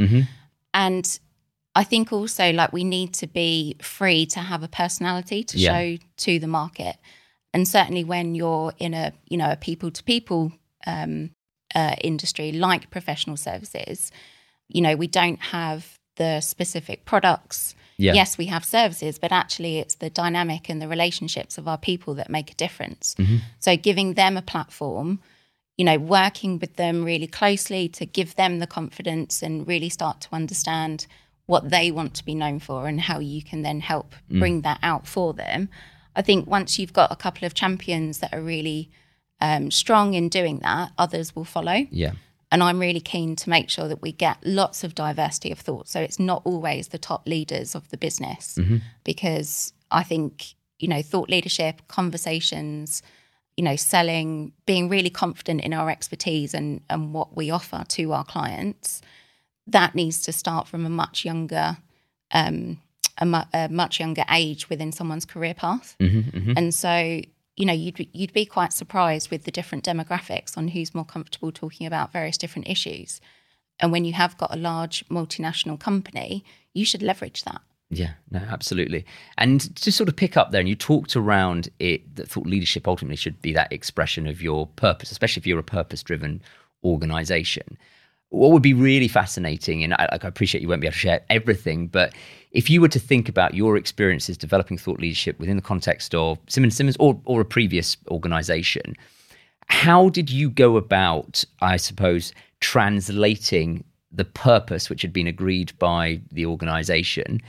And 0.73 1.19
I 1.75 1.83
think 1.83 2.11
also 2.11 2.51
like 2.51 2.73
we 2.73 2.83
need 2.83 3.13
to 3.15 3.27
be 3.27 3.75
free 3.79 4.25
to 4.27 4.39
have 4.39 4.63
a 4.63 4.67
personality 4.67 5.43
to 5.43 5.59
Yeah. 5.59 5.71
show 5.71 5.97
to 6.17 6.39
the 6.39 6.47
market. 6.47 6.95
And 7.53 7.67
certainly 7.67 8.03
when 8.03 8.33
you're 8.33 8.73
in 8.79 8.95
a, 8.95 9.13
you 9.27 9.37
know, 9.37 9.51
a 9.51 9.55
people 9.55 9.91
to 9.91 10.03
people 10.03 10.51
um, 10.87 11.31
uh, 11.75 11.95
industry 12.01 12.51
like 12.51 12.89
professional 12.89 13.37
services, 13.37 14.11
you 14.67 14.81
know, 14.81 14.95
we 14.95 15.07
don't 15.07 15.39
have 15.39 15.99
the 16.15 16.41
specific 16.41 17.05
products. 17.05 17.75
Yeah. 17.99 18.13
Yes, 18.13 18.37
we 18.37 18.45
have 18.45 18.63
services, 18.63 19.19
but 19.19 19.31
actually 19.31 19.79
it's 19.79 19.95
the 19.95 20.09
dynamic 20.09 20.69
and 20.69 20.81
the 20.81 20.87
relationships 20.87 21.57
of 21.57 21.67
our 21.67 21.77
people 21.77 22.13
that 22.15 22.29
make 22.29 22.49
a 22.49 22.55
difference. 22.55 23.13
So 23.59 23.75
giving 23.75 24.13
them 24.13 24.37
a 24.37 24.41
platform, 24.41 25.19
you 25.77 25.83
know, 25.83 25.97
working 25.97 26.59
with 26.59 26.77
them 26.77 27.03
really 27.03 27.27
closely 27.27 27.89
to 27.89 28.05
give 28.05 28.35
them 28.35 28.59
the 28.59 28.67
confidence 28.67 29.43
and 29.43 29.67
really 29.67 29.89
start 29.89 30.21
to 30.21 30.29
understand 30.33 31.07
what 31.45 31.69
they 31.69 31.91
want 31.91 32.13
to 32.13 32.23
be 32.23 32.35
known 32.35 32.59
for 32.59 32.87
and 32.87 33.01
how 33.01 33.19
you 33.19 33.43
can 33.43 33.63
then 33.63 33.81
help 33.81 34.13
bring 34.29 34.61
that 34.61 34.79
out 34.81 35.05
for 35.05 35.33
them. 35.33 35.67
I 36.15 36.21
think 36.21 36.47
once 36.47 36.79
you've 36.79 36.93
got 36.93 37.11
a 37.11 37.15
couple 37.15 37.45
of 37.45 37.53
champions 37.53 38.19
that 38.19 38.33
are 38.33 38.41
really 38.41 38.89
um, 39.41 39.71
strong 39.71 40.13
in 40.13 40.29
doing 40.29 40.59
that, 40.59 40.91
others 40.97 41.35
will 41.35 41.45
follow. 41.45 41.85
Yeah. 41.91 42.13
And 42.51 42.63
I'm 42.63 42.79
really 42.79 42.99
keen 42.99 43.35
to 43.37 43.49
make 43.49 43.69
sure 43.69 43.87
that 43.87 44.01
we 44.01 44.11
get 44.11 44.37
lots 44.43 44.83
of 44.83 44.95
diversity 44.95 45.51
of 45.51 45.59
thought. 45.59 45.87
So 45.87 45.99
it's 45.99 46.19
not 46.19 46.41
always 46.45 46.87
the 46.87 46.97
top 46.97 47.27
leaders 47.27 47.75
of 47.75 47.89
the 47.89 47.97
business, 47.97 48.55
mm-hmm. 48.59 48.77
because 49.03 49.71
I 49.91 50.03
think, 50.03 50.55
you 50.79 50.87
know, 50.87 51.01
thought 51.01 51.29
leadership, 51.29 51.81
conversations, 51.87 53.03
you 53.55 53.63
know, 53.63 53.75
selling, 53.75 54.53
being 54.65 54.89
really 54.89 55.09
confident 55.09 55.61
in 55.61 55.73
our 55.73 55.89
expertise 55.89 56.53
and, 56.53 56.81
and 56.89 57.13
what 57.13 57.35
we 57.35 57.51
offer 57.51 57.83
to 57.89 58.13
our 58.13 58.23
clients, 58.23 59.01
that 59.67 59.93
needs 59.93 60.21
to 60.23 60.31
start 60.31 60.67
from 60.67 60.85
a 60.85 60.89
much 60.89 61.25
younger, 61.25 61.77
um, 62.31 62.79
a, 63.19 63.25
mu- 63.25 63.49
a 63.53 63.69
much 63.69 63.99
younger 63.99 64.23
age 64.31 64.69
within 64.69 64.91
someone's 64.91 65.25
career 65.25 65.53
path. 65.53 65.95
Mm-hmm, 65.99 66.37
mm-hmm. 66.37 66.53
And 66.55 66.73
so, 66.73 67.21
you 67.59 67.65
know, 67.65 67.73
you'd 67.73 68.07
you'd 68.13 68.33
be 68.33 68.45
quite 68.45 68.71
surprised 68.71 69.29
with 69.29 69.43
the 69.43 69.51
different 69.51 69.83
demographics 69.83 70.57
on 70.57 70.69
who's 70.69 70.95
more 70.95 71.05
comfortable 71.05 71.51
talking 71.51 71.85
about 71.85 72.13
various 72.13 72.37
different 72.37 72.69
issues. 72.69 73.19
And 73.81 73.91
when 73.91 74.05
you 74.05 74.13
have 74.13 74.37
got 74.37 74.55
a 74.55 74.57
large 74.57 75.05
multinational 75.09 75.77
company, 75.77 76.45
you 76.73 76.85
should 76.85 77.03
leverage 77.03 77.43
that. 77.43 77.61
Yeah, 77.89 78.13
no, 78.31 78.39
absolutely. 78.39 79.05
And 79.37 79.75
to 79.75 79.91
sort 79.91 80.07
of 80.07 80.15
pick 80.15 80.37
up 80.37 80.51
there, 80.51 80.61
and 80.61 80.69
you 80.69 80.75
talked 80.75 81.17
around 81.17 81.67
it 81.79 82.15
that 82.15 82.29
thought 82.29 82.47
leadership 82.47 82.87
ultimately 82.87 83.17
should 83.17 83.41
be 83.41 83.51
that 83.53 83.73
expression 83.73 84.25
of 84.25 84.41
your 84.41 84.67
purpose, 84.67 85.11
especially 85.11 85.41
if 85.41 85.47
you're 85.47 85.59
a 85.59 85.63
purpose 85.63 86.01
driven 86.01 86.41
organization. 86.83 87.77
What 88.29 88.51
would 88.51 88.61
be 88.61 88.73
really 88.73 89.07
fascinating, 89.07 89.83
and 89.83 89.93
I, 89.95 90.07
like, 90.11 90.23
I 90.23 90.27
appreciate 90.27 90.61
you 90.61 90.67
won't 90.67 90.81
be 90.81 90.87
able 90.87 90.93
to 90.93 90.99
share 90.99 91.21
everything, 91.29 91.87
but 91.87 92.13
if 92.51 92.69
you 92.69 92.81
were 92.81 92.87
to 92.87 92.99
think 92.99 93.27
about 93.27 93.53
your 93.53 93.75
experiences 93.75 94.37
developing 94.37 94.77
thought 94.77 94.99
leadership 94.99 95.39
within 95.39 95.55
the 95.55 95.63
context 95.63 96.13
of 96.15 96.37
Simmons 96.47 96.75
Simmons 96.75 96.97
or, 96.99 97.19
or 97.25 97.41
a 97.41 97.45
previous 97.45 97.97
organization, 98.09 98.95
how 99.67 100.09
did 100.09 100.29
you 100.29 100.49
go 100.49 100.77
about, 100.77 101.43
I 101.61 101.77
suppose, 101.77 102.33
translating 102.59 103.83
the 104.11 104.25
purpose 104.25 104.89
which 104.89 105.01
had 105.01 105.13
been 105.13 105.27
agreed 105.27 105.77
by 105.77 106.21
the 106.31 106.45
organization 106.45 107.41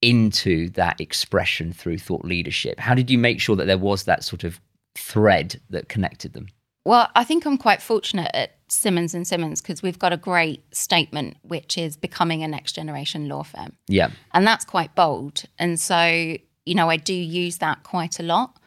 into 0.00 0.70
that 0.70 1.00
expression 1.00 1.72
through 1.72 1.98
thought 1.98 2.24
leadership? 2.24 2.78
How 2.80 2.94
did 2.94 3.10
you 3.10 3.18
make 3.18 3.40
sure 3.40 3.56
that 3.56 3.66
there 3.66 3.78
was 3.78 4.04
that 4.04 4.24
sort 4.24 4.44
of 4.44 4.60
thread 4.94 5.60
that 5.70 5.88
connected 5.88 6.32
them? 6.32 6.48
Well, 6.84 7.08
I 7.14 7.24
think 7.24 7.46
I'm 7.46 7.58
quite 7.58 7.80
fortunate 7.80 8.30
at 8.34 8.56
Simmons 8.68 9.14
and 9.14 9.26
Simmons 9.26 9.60
because 9.60 9.82
we've 9.82 9.98
got 9.98 10.12
a 10.12 10.16
great 10.16 10.62
statement, 10.74 11.36
which 11.42 11.78
is 11.78 11.96
becoming 11.96 12.42
a 12.42 12.48
next 12.48 12.72
generation 12.72 13.28
law 13.28 13.42
firm. 13.42 13.76
Yeah. 13.86 14.10
and 14.32 14.46
that's 14.46 14.64
quite 14.64 14.94
bold. 14.94 15.44
And 15.58 15.78
so, 15.78 16.36
you 16.64 16.74
know, 16.74 16.90
I 16.90 16.96
do 16.96 17.14
use 17.14 17.58
that 17.58 17.84
quite 17.84 18.18
a 18.18 18.22
lot. 18.22 18.58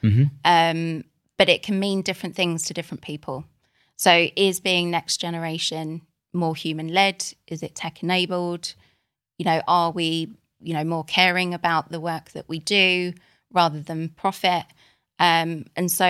Um, 0.45 1.03
but 1.38 1.50
it 1.50 1.63
can 1.63 1.79
mean 1.79 2.01
different 2.01 2.36
things 2.36 2.63
to 2.63 2.74
different 2.74 3.01
people. 3.01 3.45
So, 3.98 4.27
is 4.36 4.60
being 4.60 4.91
next 4.91 5.17
generation 5.17 6.01
more 6.34 6.55
human 6.55 6.89
led? 6.89 7.25
Is 7.48 7.63
it 7.63 7.75
tech 7.75 8.03
enabled? 8.03 8.74
You 9.38 9.45
know, 9.45 9.62
are 9.67 9.91
we, 9.91 10.34
you 10.62 10.74
know, 10.74 10.84
more 10.84 11.03
caring 11.03 11.53
about 11.53 11.91
the 11.91 12.00
work 12.00 12.31
that 12.31 12.48
we 12.48 12.60
do 12.60 13.13
rather 13.51 13.81
than 13.81 14.10
profit? 14.10 14.65
Um, 15.19 15.65
and 15.75 15.91
so, 15.91 16.05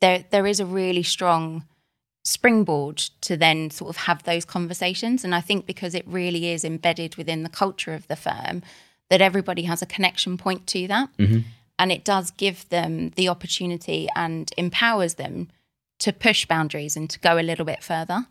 there 0.00 0.24
there 0.30 0.46
is 0.46 0.60
a 0.60 0.66
really 0.66 1.02
strong 1.02 1.64
springboard 2.26 2.96
to 3.20 3.36
then 3.36 3.70
sort 3.70 3.88
of 3.88 3.96
have 3.98 4.24
those 4.24 4.44
conversations. 4.44 5.22
And 5.22 5.32
I 5.32 5.40
think 5.40 5.64
because 5.64 5.94
it 5.94 6.04
really 6.08 6.50
is 6.50 6.64
embedded 6.64 7.14
within 7.14 7.44
the 7.44 7.48
culture 7.48 7.94
of 7.94 8.08
the 8.08 8.16
firm, 8.16 8.62
that 9.10 9.20
everybody 9.20 9.62
has 9.62 9.80
a 9.80 9.86
connection 9.86 10.36
point 10.36 10.66
to 10.68 10.88
that. 10.88 11.08
And 11.78 11.92
it 11.92 12.04
does 12.04 12.32
give 12.32 12.68
them 12.70 13.10
the 13.10 13.28
opportunity 13.28 14.08
and 14.16 14.50
empowers 14.56 15.14
them 15.14 15.50
to 16.00 16.12
push 16.12 16.46
boundaries 16.46 16.96
and 16.96 17.08
to 17.10 17.20
go 17.20 17.38
a 17.38 17.44
little 17.44 17.64
bit 17.64 17.84
further. 17.84 18.26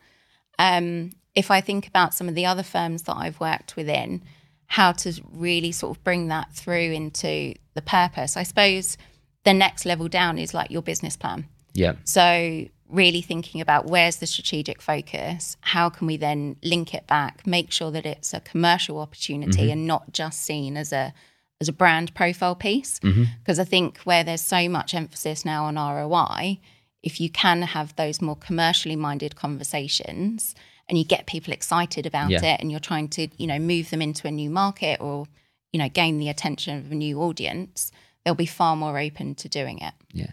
Um, 0.59 1.11
if 1.33 1.49
I 1.49 1.61
think 1.61 1.87
about 1.87 2.13
some 2.13 2.27
of 2.27 2.35
the 2.35 2.45
other 2.45 2.63
firms 2.63 3.03
that 3.03 3.15
I've 3.15 3.39
worked 3.39 3.77
within, 3.77 4.23
how 4.67 4.91
to 4.91 5.21
really 5.31 5.71
sort 5.71 5.97
of 5.97 6.03
bring 6.03 6.27
that 6.27 6.53
through 6.53 6.91
into 6.91 7.53
the 7.75 7.81
purpose, 7.81 8.35
I 8.35 8.43
suppose 8.43 8.97
the 9.45 9.53
next 9.53 9.85
level 9.85 10.09
down 10.09 10.37
is 10.37 10.53
like 10.53 10.69
your 10.69 10.81
business 10.81 11.15
plan. 11.15 11.47
Yeah. 11.75 11.93
So, 12.03 12.67
really 12.89 13.21
thinking 13.21 13.61
about 13.61 13.85
where's 13.85 14.17
the 14.17 14.27
strategic 14.27 14.81
focus? 14.81 15.57
How 15.61 15.89
can 15.89 16.07
we 16.07 16.17
then 16.17 16.55
link 16.63 16.93
it 16.93 17.07
back, 17.07 17.45
make 17.45 17.71
sure 17.71 17.91
that 17.91 18.05
it's 18.05 18.33
a 18.33 18.39
commercial 18.39 18.99
opportunity 18.99 19.63
mm-hmm. 19.63 19.71
and 19.71 19.87
not 19.87 20.13
just 20.13 20.41
seen 20.41 20.77
as 20.77 20.93
a, 20.93 21.13
as 21.59 21.67
a 21.67 21.73
brand 21.73 22.13
profile 22.13 22.55
piece 22.55 22.99
mm-hmm. 22.99 23.23
because 23.39 23.59
I 23.59 23.63
think 23.63 23.99
where 23.99 24.23
there's 24.23 24.41
so 24.41 24.69
much 24.69 24.93
emphasis 24.93 25.43
now 25.43 25.65
on 25.65 25.75
ROI, 25.75 26.59
if 27.01 27.19
you 27.19 27.29
can 27.29 27.63
have 27.63 27.95
those 27.95 28.21
more 28.21 28.35
commercially 28.35 28.95
minded 28.95 29.35
conversations 29.35 30.55
and 30.87 30.97
you 30.97 31.03
get 31.03 31.25
people 31.25 31.53
excited 31.53 32.05
about 32.05 32.29
Yeah. 32.29 32.43
it 32.43 32.61
and 32.61 32.69
you're 32.71 32.79
trying 32.79 33.09
to, 33.09 33.27
you 33.37 33.47
know, 33.47 33.59
move 33.59 33.89
them 33.89 34.01
into 34.01 34.27
a 34.27 34.31
new 34.31 34.49
market 34.49 35.01
or, 35.01 35.25
you 35.73 35.79
know, 35.79 35.89
gain 35.89 36.19
the 36.19 36.29
attention 36.29 36.77
of 36.77 36.91
a 36.91 36.95
new 36.95 37.21
audience, 37.21 37.91
they'll 38.25 38.35
be 38.35 38.45
far 38.45 38.75
more 38.75 38.99
open 38.99 39.35
to 39.35 39.47
doing 39.47 39.79
it. 39.79 39.93
Yeah, 40.11 40.31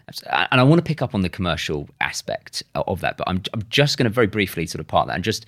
and 0.51 0.59
I 0.59 0.63
want 0.63 0.79
to 0.79 0.83
pick 0.83 1.01
up 1.01 1.13
on 1.15 1.21
the 1.21 1.29
commercial 1.29 1.87
aspect 2.01 2.63
of 2.75 2.99
that, 3.01 3.17
but 3.17 3.29
I'm 3.29 3.41
I'm 3.53 3.63
just 3.69 3.97
going 3.97 4.05
to 4.05 4.09
very 4.09 4.27
briefly 4.27 4.65
sort 4.65 4.79
of 4.81 4.87
part 4.87 5.07
that 5.07 5.15
and 5.15 5.23
just 5.23 5.45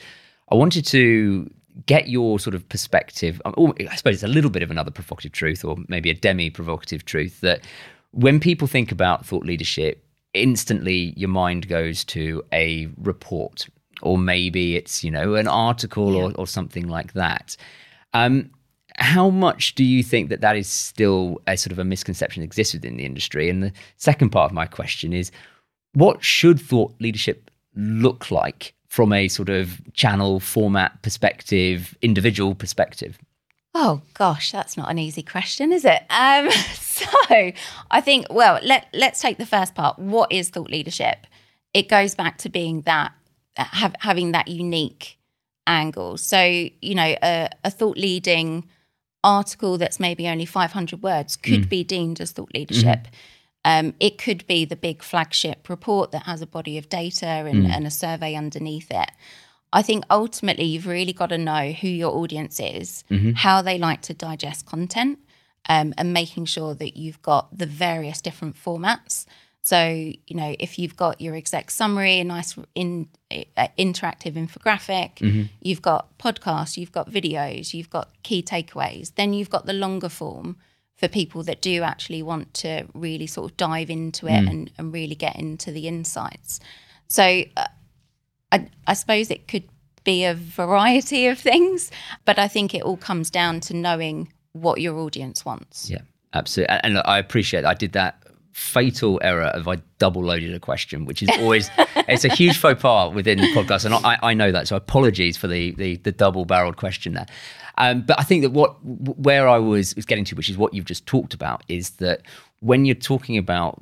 I 0.50 0.56
wanted 0.56 0.86
to 0.88 1.50
get 1.88 2.08
your 2.08 2.40
sort 2.40 2.56
of 2.56 2.68
perspective. 2.70 3.42
um, 3.44 3.74
I 3.80 3.96
suppose 3.96 4.16
it's 4.16 4.24
a 4.24 4.28
little 4.28 4.52
bit 4.52 4.64
of 4.64 4.72
another 4.72 4.92
provocative 4.92 5.34
truth, 5.34 5.66
or 5.66 5.76
maybe 5.90 6.10
a 6.10 6.14
demi-provocative 6.14 7.04
truth 7.04 7.42
that 7.42 7.66
when 8.12 8.40
people 8.40 8.68
think 8.68 8.92
about 8.92 9.26
thought 9.26 9.46
leadership, 9.46 10.02
instantly 10.34 11.14
your 11.18 11.30
mind 11.30 11.68
goes 11.68 12.04
to 12.06 12.44
a 12.54 12.88
report, 12.98 13.68
or 14.02 14.18
maybe 14.18 14.76
it's 14.76 15.04
you 15.04 15.12
know 15.12 15.36
an 15.36 15.48
article 15.48 16.16
or, 16.16 16.32
or 16.36 16.48
something 16.48 16.88
like 16.88 17.14
that. 17.14 17.58
Um, 18.14 18.52
how 18.98 19.30
much 19.30 19.76
do 19.76 19.84
you 19.84 20.04
think 20.04 20.30
that 20.30 20.42
that 20.42 20.56
is 20.56 20.68
still 20.68 21.42
a 21.48 21.58
sort 21.58 21.72
of 21.72 21.80
a 21.80 21.84
misconception 21.84 22.42
that 22.42 22.46
exists 22.46 22.74
within 22.74 22.98
the 22.98 23.06
industry? 23.06 23.50
And 23.50 23.62
the 23.64 23.72
second 23.98 24.30
part 24.30 24.52
of 24.52 24.54
my 24.54 24.66
question 24.66 25.14
is, 25.14 25.32
what 25.94 26.24
should 26.24 26.60
thought 26.60 26.94
leadership 27.00 27.52
look 27.76 28.32
like 28.32 28.74
from 28.88 29.12
a 29.12 29.28
sort 29.28 29.50
of 29.50 29.82
channel 29.94 30.40
format 30.40 31.02
perspective, 31.02 31.98
individual 32.02 32.56
perspective? 32.56 33.18
Oh 33.74 34.02
gosh, 34.14 34.54
that's 34.54 34.78
not 34.78 34.90
an 34.90 34.98
easy 34.98 35.22
question, 35.22 35.74
is 35.74 35.84
it? 35.84 36.04
Um, 36.10 36.50
so 36.74 37.06
I 37.92 38.02
think, 38.02 38.28
well, 38.30 38.60
let 38.64 38.88
let's 38.94 39.20
take 39.20 39.38
the 39.38 39.46
first 39.46 39.76
part. 39.76 40.00
What 40.00 40.32
is 40.32 40.50
thought 40.50 40.70
leadership? 40.70 41.28
It 41.74 41.90
goes 41.90 42.16
back 42.16 42.38
to 42.40 42.50
being 42.50 42.82
that 42.82 43.12
have, 43.58 43.96
having 44.00 44.32
that 44.32 44.48
unique 44.48 45.18
angle. 45.68 46.18
So 46.18 46.42
you 46.42 46.96
know, 46.96 47.16
a, 47.22 47.50
a 47.66 47.70
thought 47.70 47.98
leading 47.98 48.66
article 49.26 49.78
that's 49.78 50.00
maybe 50.00 50.28
only 50.30 50.46
500 50.46 51.02
words 51.02 51.36
could 51.36 51.68
be 51.70 51.84
deemed 51.84 52.22
as 52.22 52.32
thought 52.32 52.54
leadership. 52.54 53.08
Um, 53.66 53.96
it 54.00 54.20
could 54.20 54.46
be 54.46 54.64
the 54.64 54.76
big 54.76 55.02
flagship 55.02 55.68
report 55.70 56.12
that 56.12 56.24
has 56.24 56.42
a 56.42 56.48
body 56.48 56.78
of 56.78 56.88
data 56.88 57.26
and, 57.26 57.66
and 57.72 57.88
a 57.88 57.92
survey 57.92 58.36
underneath 58.36 58.92
it. 58.92 59.10
I 59.74 59.82
think 59.82 60.06
ultimately 60.10 60.66
you've 60.66 60.88
really 60.88 61.14
got 61.14 61.30
to 61.30 61.38
know 61.38 61.72
who 61.72 61.88
your 61.88 62.16
audience 62.16 62.60
is, 62.60 63.04
how 63.36 63.62
they 63.64 63.78
like 63.80 64.02
to 64.04 64.14
digest 64.14 64.66
content, 64.68 65.20
um, 65.68 65.94
and 65.98 66.14
making 66.14 66.46
sure 66.46 66.76
that 66.76 66.96
you've 66.96 67.22
got 67.24 67.58
the 67.58 67.66
various 67.66 68.22
different 68.22 68.56
formats. 68.56 69.26
So, 69.66 69.88
you 70.28 70.36
know, 70.36 70.56
if 70.60 70.78
you've 70.78 70.96
got 70.96 71.20
your 71.20 71.34
exec 71.36 71.72
summary, 71.72 72.20
a 72.20 72.24
nice 72.24 72.56
in, 72.76 73.10
uh, 73.32 73.68
interactive 73.80 74.34
infographic, 74.34 75.20
you've 75.60 75.82
got 75.82 76.16
podcasts, 76.20 76.78
you've 76.78 76.92
got 76.92 77.10
videos, 77.10 77.74
you've 77.74 77.90
got 77.90 78.10
key 78.22 78.44
takeaways, 78.44 79.16
then 79.16 79.34
you've 79.34 79.50
got 79.50 79.66
the 79.66 79.74
longer 79.74 80.08
form 80.08 80.58
for 80.96 81.08
people 81.08 81.42
that 81.42 81.64
do 81.64 81.82
actually 81.82 82.22
want 82.22 82.54
to 82.54 82.86
really 82.94 83.26
sort 83.26 83.50
of 83.50 83.58
dive 83.58 83.90
into 83.90 84.28
it 84.28 84.48
and, 84.48 84.72
and 84.78 84.94
really 84.94 85.16
get 85.16 85.36
into 85.36 85.72
the 85.72 85.88
insights. 85.88 86.60
So, 87.08 87.24
uh, 87.58 87.66
I, 88.52 88.70
I 88.86 88.94
suppose 88.94 89.32
it 89.32 89.48
could 89.48 89.68
be 90.04 90.26
a 90.26 90.36
variety 90.36 91.26
of 91.26 91.40
things, 91.40 91.90
but 92.24 92.38
I 92.38 92.48
think 92.48 92.76
it 92.76 92.84
all 92.84 92.98
comes 92.98 93.32
down 93.32 93.62
to 93.62 93.76
knowing 93.76 94.32
what 94.54 94.80
your 94.80 95.00
audience 95.00 95.44
wants. 95.44 95.90
Yeah, 95.90 96.02
absolutely. 96.36 96.78
And, 96.84 97.00
I 97.00 97.18
appreciate 97.18 97.62
that. 97.62 97.70
I 97.70 97.74
did 97.74 97.94
that 97.94 98.25
fatal 98.56 99.20
error 99.22 99.48
of 99.48 99.68
I 99.68 99.76
double 100.00 100.24
loaded 100.24 100.54
a 100.54 100.62
question, 100.62 101.04
which 101.04 101.22
is 101.22 101.30
always 101.40 101.70
it's 102.08 102.24
a 102.24 102.34
huge 102.34 102.58
faux 102.58 102.82
pas 102.82 103.14
within 103.14 103.38
podcasts, 103.54 103.84
and 103.84 103.94
I, 103.94 104.18
I 104.24 104.34
know 104.34 104.50
that. 104.54 104.70
So 104.70 104.78
apologies 104.78 105.36
for 105.36 105.48
the 105.48 105.72
the, 105.72 105.98
the 105.98 106.14
double 106.14 106.46
barreled 106.46 106.78
question 106.78 107.16
there. 107.16 107.26
Um, 107.78 108.04
but 108.04 108.18
I 108.18 108.24
think 108.24 108.44
that 108.44 108.52
what 108.52 108.78
where 108.84 109.50
I 109.50 109.58
was 109.58 109.94
was 109.98 110.06
getting 110.06 110.24
to, 110.26 110.36
which 110.36 110.50
is 110.50 110.58
what 110.58 110.74
you've 110.74 110.86
just 110.86 111.06
talked 111.06 111.34
about, 111.34 111.64
is 111.68 111.92
that 111.98 112.22
when 112.62 112.86
you're 112.86 112.96
talking 112.96 113.38
about 113.38 113.78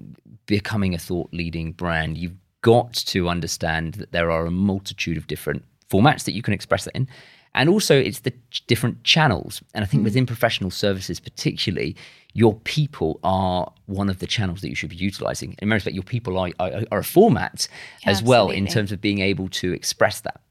becoming 0.48 0.96
a 0.96 0.98
thought 0.98 1.32
leading 1.32 1.74
brand, 1.74 2.18
you've 2.18 2.36
got 2.62 2.94
to 2.94 3.30
understand 3.30 3.94
that 3.96 4.12
there 4.12 4.32
are 4.32 4.48
a 4.48 4.52
multitude 4.52 5.18
of 5.18 5.28
different 5.28 5.64
formats 5.88 6.24
that 6.24 6.32
you 6.32 6.42
can 6.42 6.54
express 6.54 6.86
that 6.86 6.96
in. 6.96 7.08
And 7.56 7.70
also, 7.70 7.98
it's 8.00 8.22
the 8.22 8.34
ch- 8.52 8.66
different 8.68 9.04
channels. 9.04 9.62
And 9.74 9.84
I 9.84 9.88
think 9.88 10.00
mm-hmm. 10.00 10.06
within 10.06 10.26
professional 10.26 10.72
services, 10.72 11.20
particularly, 11.20 11.96
your 12.34 12.56
people 12.62 13.20
are 13.24 13.72
one 13.86 14.10
of 14.10 14.20
the 14.20 14.28
channels 14.28 14.62
that 14.62 14.70
you 14.70 14.76
should 14.76 14.90
be 14.90 14.96
utilizing. 14.96 15.56
In 15.60 15.70
many 15.70 15.78
respects, 15.78 15.94
your 15.94 16.04
people 16.04 16.38
are, 16.40 16.50
are, 16.60 16.84
are 16.92 17.00
a 17.00 17.04
format 17.04 17.68
as 18.06 18.24
well 18.24 18.50
in 18.50 18.66
terms 18.66 18.92
of 18.92 19.00
being 19.02 19.20
able 19.20 19.50
to 19.50 19.72
express 19.72 20.22
that. 20.22 20.42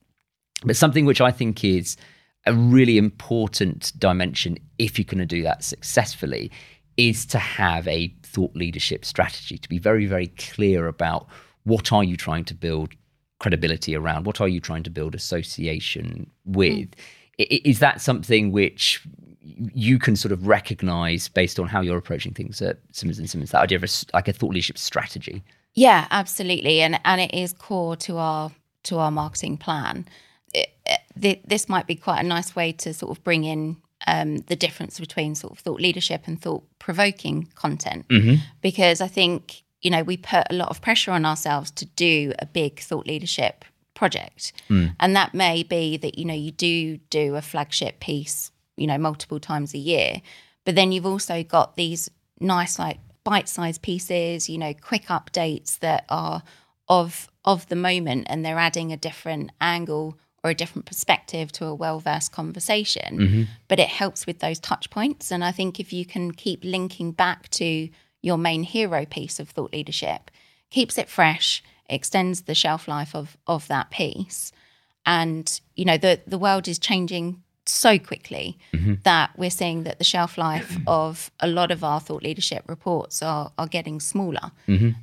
But 0.65 0.77
something 0.77 1.05
which 1.05 1.21
I 1.21 1.33
think 1.33 1.65
is 1.65 1.97
a 2.47 2.55
really 2.55 2.99
important 2.99 3.93
dimension, 3.99 4.59
if 4.79 4.99
you're 4.99 5.05
going 5.05 5.19
to 5.19 5.27
do 5.27 5.43
that 5.43 5.65
successfully, 5.65 6.53
is 6.97 7.27
to 7.27 7.39
have 7.39 7.89
a 7.89 8.15
thought 8.23 8.55
leadership 8.55 9.05
strategy, 9.05 9.59
to 9.59 9.69
be 9.69 9.79
very, 9.79 10.07
very 10.07 10.29
clear 10.29 10.87
about 10.87 11.27
what 11.65 11.93
are 11.93 12.05
you 12.05 12.17
trying 12.17 12.45
to 12.45 12.55
build 12.55 12.91
credibility 13.43 13.93
around, 13.97 14.25
what 14.27 14.41
are 14.41 14.49
you 14.55 14.61
trying 14.61 14.85
to 14.85 14.91
build 14.91 15.15
association 15.15 16.31
with. 16.45 16.89
I- 17.41 17.49
i- 17.55 17.61
Is 17.73 17.79
that 17.81 18.01
something 18.01 18.53
which 18.53 18.85
you 19.75 19.99
can 19.99 20.15
sort 20.17 20.33
of 20.33 20.47
recognize 20.47 21.29
based 21.29 21.59
on 21.61 21.67
how 21.67 21.81
you're 21.81 21.99
approaching 21.99 22.33
things 22.33 22.63
at 22.63 22.77
Simmons 22.93 23.19
and 23.19 23.29
Simmons? 23.29 23.51
That 23.51 23.63
idea 23.63 23.79
of 23.79 23.85
a 23.85 23.89
like 24.15 24.29
a 24.29 24.33
thought 24.33 24.53
leadership 24.55 24.79
strategy. 24.79 25.43
Yeah, 25.75 26.07
absolutely, 26.11 26.81
and 26.83 27.01
and 27.05 27.21
it 27.21 27.35
is 27.35 27.53
core 27.53 27.97
to 28.07 28.13
our 28.19 28.51
to 28.85 28.99
our 28.99 29.11
marketing 29.11 29.57
plan. 29.59 30.07
It, 30.55 30.69
it, 31.23 31.49
this 31.49 31.69
might 31.69 31.87
be 31.87 31.97
quite 31.97 32.21
a 32.21 32.29
nice 32.37 32.55
way 32.55 32.73
to 32.73 32.93
sort 32.93 33.11
of 33.17 33.25
bring 33.25 33.45
in 33.45 33.77
um, 34.07 34.39
the 34.49 34.57
difference 34.57 35.01
between 35.01 35.35
sort 35.35 35.53
of 35.55 35.59
thought 35.61 35.81
leadership 35.81 36.23
and 36.27 36.41
thought 36.41 36.63
provoking 36.79 37.49
content, 37.55 38.05
because 38.61 39.01
I 39.01 39.09
think 39.09 39.63
you 39.83 39.91
know 39.91 40.03
we 40.03 40.17
put 40.17 40.47
a 40.51 40.55
lot 40.55 40.69
of 40.69 40.81
pressure 40.81 41.11
on 41.11 41.25
ourselves 41.25 41.71
to 41.73 41.85
do 41.85 42.33
a 42.39 42.47
big 42.47 42.81
thought 42.81 43.07
leadership 43.07 43.65
project, 43.95 44.53
mm. 44.69 44.95
and 44.99 45.15
that 45.15 45.35
may 45.35 45.63
be 45.63 45.97
that 45.97 46.19
you 46.19 46.25
know 46.25 46.35
you 46.35 46.51
do 46.51 46.97
do 47.11 47.37
a 47.37 47.43
flagship 47.43 48.01
piece, 48.01 48.53
you 48.77 48.87
know, 48.87 48.99
multiple 48.99 49.41
times 49.41 49.75
a 49.75 49.79
year, 49.79 50.23
but 50.65 50.75
then 50.75 50.93
you've 50.93 51.07
also 51.07 51.43
got 51.43 51.77
these 51.77 52.11
nice 52.41 52.79
like 52.79 52.99
bite-sized 53.25 53.83
pieces, 53.83 54.49
you 54.49 54.59
know, 54.59 54.75
quick 54.75 55.07
updates 55.07 55.79
that 55.81 56.05
are 56.09 56.43
of 56.89 57.29
of 57.45 57.69
the 57.69 57.77
moment 57.77 58.27
and 58.29 58.45
they're 58.45 58.59
adding 58.59 58.93
a 58.93 58.97
different 58.97 59.51
angle 59.61 60.19
or 60.45 60.51
a 60.51 60.55
different 60.55 60.87
perspective 60.87 61.53
to 61.53 61.67
a 61.67 61.75
well-versed 61.75 62.33
conversation. 62.33 63.19
Mm-hmm. 63.19 63.43
But 63.69 63.79
it 63.79 63.89
helps 63.89 64.27
with 64.27 64.41
those 64.41 64.59
touch 64.59 64.91
points. 64.91 65.31
And 65.31 65.45
I 65.45 65.53
think 65.53 65.79
if 65.79 65.93
you 65.93 66.05
can 66.05 66.33
keep 66.33 66.65
linking 66.65 67.13
back 67.13 67.49
to 67.51 67.89
your 68.23 68.39
main 68.39 68.63
hero 68.63 69.05
piece 69.05 69.39
of 69.39 69.51
thought 69.51 69.73
leadership, 69.73 70.31
keeps 70.71 70.97
it 70.97 71.09
fresh, 71.09 71.63
extends 71.89 72.43
the 72.43 72.55
shelf 72.55 72.89
life 72.89 73.15
of 73.15 73.37
of 73.47 73.69
that 73.69 73.91
piece. 73.91 74.53
And, 75.05 75.61
you 75.75 75.85
know, 75.85 75.99
the 75.99 76.21
the 76.27 76.39
world 76.39 76.69
is 76.69 76.79
changing 76.79 77.43
so 77.67 77.97
quickly 77.99 78.59
that 79.05 79.31
we're 79.37 79.51
seeing 79.51 79.85
that 79.85 79.99
the 79.99 80.05
shelf 80.05 80.37
life 80.37 80.77
of 80.87 81.31
a 81.39 81.47
lot 81.47 81.71
of 81.71 81.85
our 81.85 82.01
thought 82.01 82.23
leadership 82.23 82.65
reports 82.69 83.23
are 83.23 83.53
are 83.59 83.67
getting 83.69 84.01
smaller. 84.01 84.51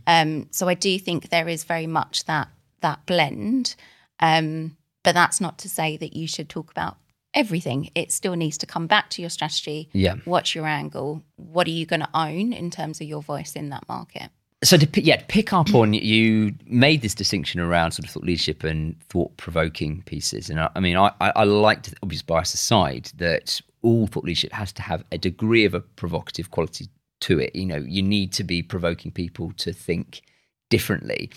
Um, 0.07 0.47
so 0.51 0.67
I 0.67 0.73
do 0.73 0.97
think 0.99 1.29
there 1.29 1.47
is 1.47 1.63
very 1.63 1.87
much 1.87 2.25
that 2.25 2.49
that 2.81 3.05
blend, 3.05 3.75
um, 4.19 4.77
but 5.03 5.13
that's 5.13 5.39
not 5.41 5.57
to 5.59 5.69
say 5.69 5.97
that 5.97 6.15
you 6.15 6.27
should 6.27 6.49
talk 6.49 6.71
about 6.71 6.97
everything. 7.33 7.89
It 7.95 8.11
still 8.11 8.35
needs 8.35 8.57
to 8.59 8.65
come 8.65 8.87
back 8.87 9.09
to 9.11 9.21
your 9.21 9.29
strategy. 9.29 9.89
Yeah. 9.93 10.15
What's 10.25 10.55
your 10.55 10.65
angle? 10.65 11.23
What 11.35 11.67
are 11.67 11.71
you 11.71 11.85
going 11.85 12.01
to 12.01 12.09
own 12.13 12.53
in 12.53 12.71
terms 12.71 13.01
of 13.01 13.07
your 13.07 13.21
voice 13.21 13.55
in 13.55 13.69
that 13.69 13.87
market? 13.87 14.29
So 14.61 14.75
to 14.75 15.01
yeah, 15.01 15.15
to 15.15 15.25
pick 15.25 15.53
up 15.53 15.73
on 15.73 15.93
you 15.93 16.53
made 16.65 17.01
this 17.01 17.15
distinction 17.15 17.61
around 17.61 17.91
sort 17.91 18.05
of 18.05 18.11
thought 18.11 18.25
leadership 18.25 18.65
and 18.65 19.01
thought 19.03 19.37
provoking 19.37 20.01
pieces, 20.01 20.49
and 20.49 20.59
I, 20.59 20.69
I 20.75 20.81
mean 20.81 20.97
I, 20.97 21.13
I, 21.21 21.31
I 21.33 21.43
like 21.45 21.83
to 21.83 21.95
obvious 22.03 22.21
bias 22.21 22.53
aside 22.53 23.09
that 23.15 23.61
all 23.83 24.05
thought 24.05 24.25
leadership 24.25 24.51
has 24.51 24.73
to 24.73 24.81
have 24.81 25.05
a 25.13 25.17
degree 25.17 25.63
of 25.63 25.73
a 25.73 25.79
provocative 25.79 26.51
quality 26.51 26.87
to 27.21 27.39
it. 27.39 27.55
You 27.55 27.67
know, 27.67 27.77
you 27.77 28.01
need 28.01 28.33
to 28.33 28.43
be 28.43 28.61
provoking 28.61 29.11
people 29.11 29.53
to 29.57 29.71
think 29.71 30.23
differently. 30.69 31.29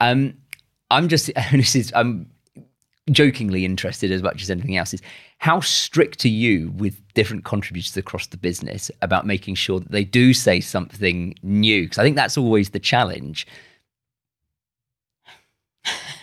Um, 0.00 0.34
I'm 0.88 1.08
just 1.08 1.32
this 1.52 1.74
is 1.74 1.92
I'm 1.96 2.30
jokingly 3.10 3.64
interested 3.64 4.12
as 4.12 4.22
much 4.22 4.42
as 4.42 4.50
anything 4.50 4.76
else 4.76 4.94
is 4.94 5.02
how 5.38 5.58
strict 5.58 6.24
are 6.24 6.28
you 6.28 6.70
with 6.76 7.02
different 7.14 7.44
contributors 7.44 7.96
across 7.96 8.28
the 8.28 8.36
business 8.36 8.90
about 9.02 9.26
making 9.26 9.56
sure 9.56 9.80
that 9.80 9.90
they 9.90 10.04
do 10.04 10.32
say 10.32 10.60
something 10.60 11.34
new 11.42 11.82
because 11.82 11.98
i 11.98 12.02
think 12.04 12.14
that's 12.14 12.38
always 12.38 12.70
the 12.70 12.78
challenge 12.78 13.46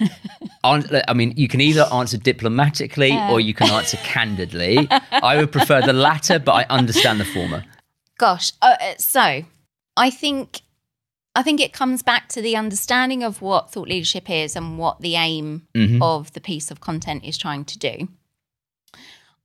I 0.63 1.13
mean, 1.13 1.33
you 1.35 1.47
can 1.47 1.61
either 1.61 1.85
answer 1.91 2.17
diplomatically 2.17 3.17
or 3.29 3.39
you 3.39 3.53
can 3.53 3.69
answer 3.69 3.97
candidly. 3.97 4.87
I 5.11 5.37
would 5.37 5.51
prefer 5.51 5.81
the 5.81 5.93
latter, 5.93 6.39
but 6.39 6.53
I 6.53 6.63
understand 6.69 7.19
the 7.19 7.25
former. 7.25 7.63
Gosh, 8.17 8.51
uh, 8.61 8.75
uh, 8.79 8.93
so 8.97 9.43
I 9.97 10.09
think 10.09 10.61
I 11.35 11.43
think 11.43 11.61
it 11.61 11.73
comes 11.73 12.01
back 12.01 12.27
to 12.29 12.41
the 12.41 12.55
understanding 12.55 13.23
of 13.23 13.41
what 13.41 13.71
thought 13.71 13.87
leadership 13.87 14.29
is 14.29 14.55
and 14.55 14.77
what 14.77 14.99
the 15.01 15.15
aim 15.15 15.67
Mhm. 15.75 16.01
of 16.01 16.33
the 16.33 16.41
piece 16.41 16.71
of 16.71 16.81
content 16.81 17.23
is 17.23 17.37
trying 17.37 17.65
to 17.65 17.77
do. 17.77 18.09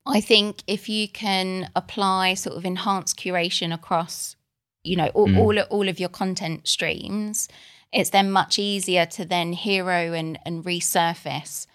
I 0.06 0.20
think 0.20 0.62
if 0.66 0.88
you 0.88 1.08
can 1.08 1.70
apply 1.74 2.34
sort 2.34 2.56
of 2.56 2.64
enhanced 2.64 3.16
curation 3.18 3.72
across, 3.72 4.36
you 4.82 4.96
know, 4.96 5.08
all, 5.08 5.28
Mm. 5.28 5.38
all, 5.38 5.58
all 5.60 5.88
of 5.88 5.98
your 5.98 6.10
content 6.10 6.66
streams, 6.68 7.48
it's 7.92 8.10
then 8.10 8.30
much 8.30 8.58
easier 8.58 9.06
to 9.06 9.24
then 9.24 9.52
hero 9.52 10.12
and, 10.12 10.38
and 10.44 10.64
resurface 10.64 11.66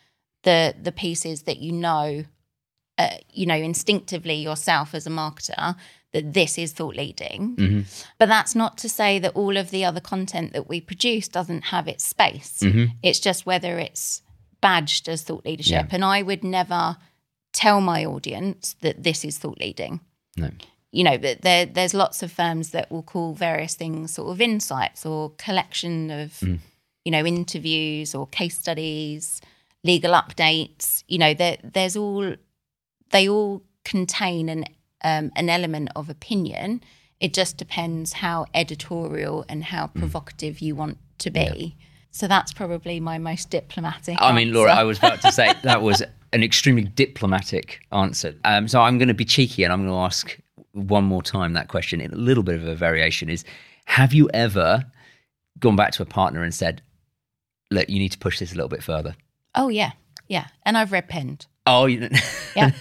the 0.43 0.73
the 0.81 0.91
pieces 0.91 1.43
that 1.43 1.57
you 1.57 1.71
know, 1.71 2.23
uh, 2.97 3.17
you 3.33 3.45
know, 3.45 3.55
instinctively 3.55 4.35
yourself 4.35 4.93
as 4.93 5.05
a 5.07 5.09
marketer 5.09 5.75
that 6.11 6.33
this 6.33 6.57
is 6.57 6.71
thought 6.73 6.95
leading. 6.95 7.55
Mhm. 7.55 8.03
But 8.17 8.29
that's 8.29 8.55
not 8.55 8.77
to 8.79 8.89
say 8.89 9.19
that 9.19 9.35
all 9.35 9.57
of 9.57 9.69
the 9.69 9.85
other 9.85 9.99
content 10.01 10.53
that 10.53 10.67
we 10.67 10.81
produce 10.81 11.27
doesn't 11.27 11.65
have 11.65 11.87
its 11.87 12.03
space. 12.05 12.59
Mhm. 12.61 12.93
It's 13.03 13.19
just 13.19 13.45
whether 13.45 13.77
it's 13.77 14.21
badged 14.61 15.07
as 15.07 15.21
thought 15.21 15.45
leadership. 15.45 15.85
Yeah. 15.89 15.95
And 15.95 16.03
I 16.03 16.21
would 16.23 16.43
never 16.43 16.97
tell 17.53 17.79
my 17.81 18.03
audience 18.05 18.75
that 18.81 19.03
this 19.03 19.23
is 19.23 19.37
thought 19.37 19.59
leading. 19.59 19.99
No. 20.35 20.49
You 20.91 21.03
know, 21.03 21.17
but 21.19 21.41
there, 21.43 21.67
there's 21.67 21.93
lots 21.93 22.23
of 22.23 22.31
firms 22.31 22.71
that 22.71 22.89
will 22.91 23.03
call 23.03 23.33
various 23.35 23.75
things 23.75 24.13
sort 24.15 24.29
of 24.31 24.41
insights 24.41 25.05
or 25.05 25.29
collection 25.37 26.09
of, 26.09 26.31
Mm. 26.39 26.59
you 27.05 27.11
know, 27.11 27.25
interviews 27.25 28.15
or 28.15 28.25
case 28.27 28.57
studies, 28.57 29.39
legal 29.83 30.13
updates. 30.13 31.03
You 31.07 31.19
know, 31.19 31.33
there, 31.35 31.57
there's 31.63 31.95
all, 31.95 32.35
they 33.11 33.29
all 33.29 33.61
contain 33.85 34.49
an 34.49 34.65
um, 35.03 35.31
an 35.35 35.49
element 35.49 35.89
of 35.95 36.09
opinion. 36.09 36.81
It 37.19 37.33
just 37.33 37.57
depends 37.57 38.13
how 38.13 38.45
editorial 38.53 39.45
and 39.49 39.63
how 39.65 39.87
Mm. 39.87 39.95
provocative 39.99 40.59
you 40.61 40.75
want 40.75 40.97
to 41.19 41.29
be. 41.31 41.75
So 42.11 42.27
that's 42.27 42.53
probably 42.53 42.99
my 42.99 43.17
most 43.17 43.49
diplomatic. 43.49 44.17
I 44.19 44.31
mean, 44.31 44.53
Laura. 44.53 44.73
I 44.73 44.83
was 44.83 44.97
about 44.97 45.21
to 45.21 45.31
say 45.31 45.53
that 45.63 45.81
was 45.81 46.01
an 46.33 46.43
extremely 46.43 46.83
diplomatic 46.83 47.81
answer. 47.91 48.35
Um, 48.45 48.67
so 48.67 48.81
I'm 48.81 48.97
going 48.97 49.09
to 49.09 49.13
be 49.13 49.25
cheeky 49.25 49.63
and 49.63 49.71
I'm 49.73 49.85
going 49.85 49.91
to 49.93 49.99
ask 50.05 50.37
one 50.73 51.03
more 51.03 51.21
time 51.21 51.53
that 51.53 51.67
question 51.67 51.99
in 52.01 52.11
a 52.13 52.15
little 52.15 52.43
bit 52.43 52.55
of 52.55 52.65
a 52.67 52.75
variation 52.75 53.29
is 53.29 53.43
have 53.85 54.13
you 54.13 54.29
ever 54.33 54.85
gone 55.59 55.75
back 55.75 55.91
to 55.93 56.03
a 56.03 56.05
partner 56.05 56.43
and 56.43 56.53
said, 56.53 56.81
look, 57.71 57.89
you 57.89 57.99
need 57.99 58.11
to 58.13 58.17
push 58.17 58.39
this 58.39 58.51
a 58.51 58.55
little 58.55 58.69
bit 58.69 58.83
further? 58.83 59.15
oh 59.55 59.67
yeah, 59.67 59.91
yeah, 60.27 60.45
and 60.63 60.77
I've 60.77 60.91
red 60.91 61.09
penned. 61.09 61.47
Oh, 61.65 61.85
you 61.85 62.09
Yeah, 62.55 62.71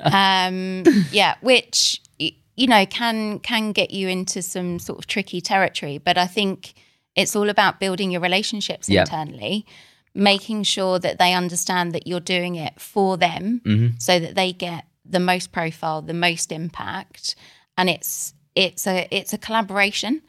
um, 0.00 0.84
yeah, 1.10 1.34
which 1.40 2.00
you 2.18 2.66
know 2.66 2.84
can 2.86 3.38
can 3.40 3.72
get 3.72 3.90
you 3.90 4.08
into 4.08 4.42
some 4.42 4.78
sort 4.78 4.98
of 4.98 5.06
tricky 5.06 5.40
territory. 5.40 5.98
But 5.98 6.18
I 6.18 6.26
think 6.26 6.74
it's 7.14 7.36
all 7.36 7.48
about 7.50 7.78
building 7.80 8.10
your 8.10 8.20
relationships 8.22 8.88
Yeah. 8.88 9.02
internally, 9.02 9.66
making 10.14 10.62
sure 10.64 10.98
that 10.98 11.18
they 11.18 11.34
understand 11.34 11.92
that 11.92 12.06
you're 12.06 12.20
doing 12.20 12.54
it 12.54 12.80
for 12.80 13.16
them, 13.16 13.60
Mm-hmm. 13.64 13.98
so 13.98 14.18
that 14.18 14.34
they 14.34 14.52
get 14.52 14.84
the 15.04 15.20
most 15.20 15.52
profile, 15.52 16.00
the 16.02 16.14
most 16.14 16.52
impact, 16.52 17.34
and 17.76 17.90
it's 17.90 18.34
it's 18.54 18.86
a 18.86 19.06
it's 19.10 19.32
a 19.32 19.38
collaboration. 19.38 20.22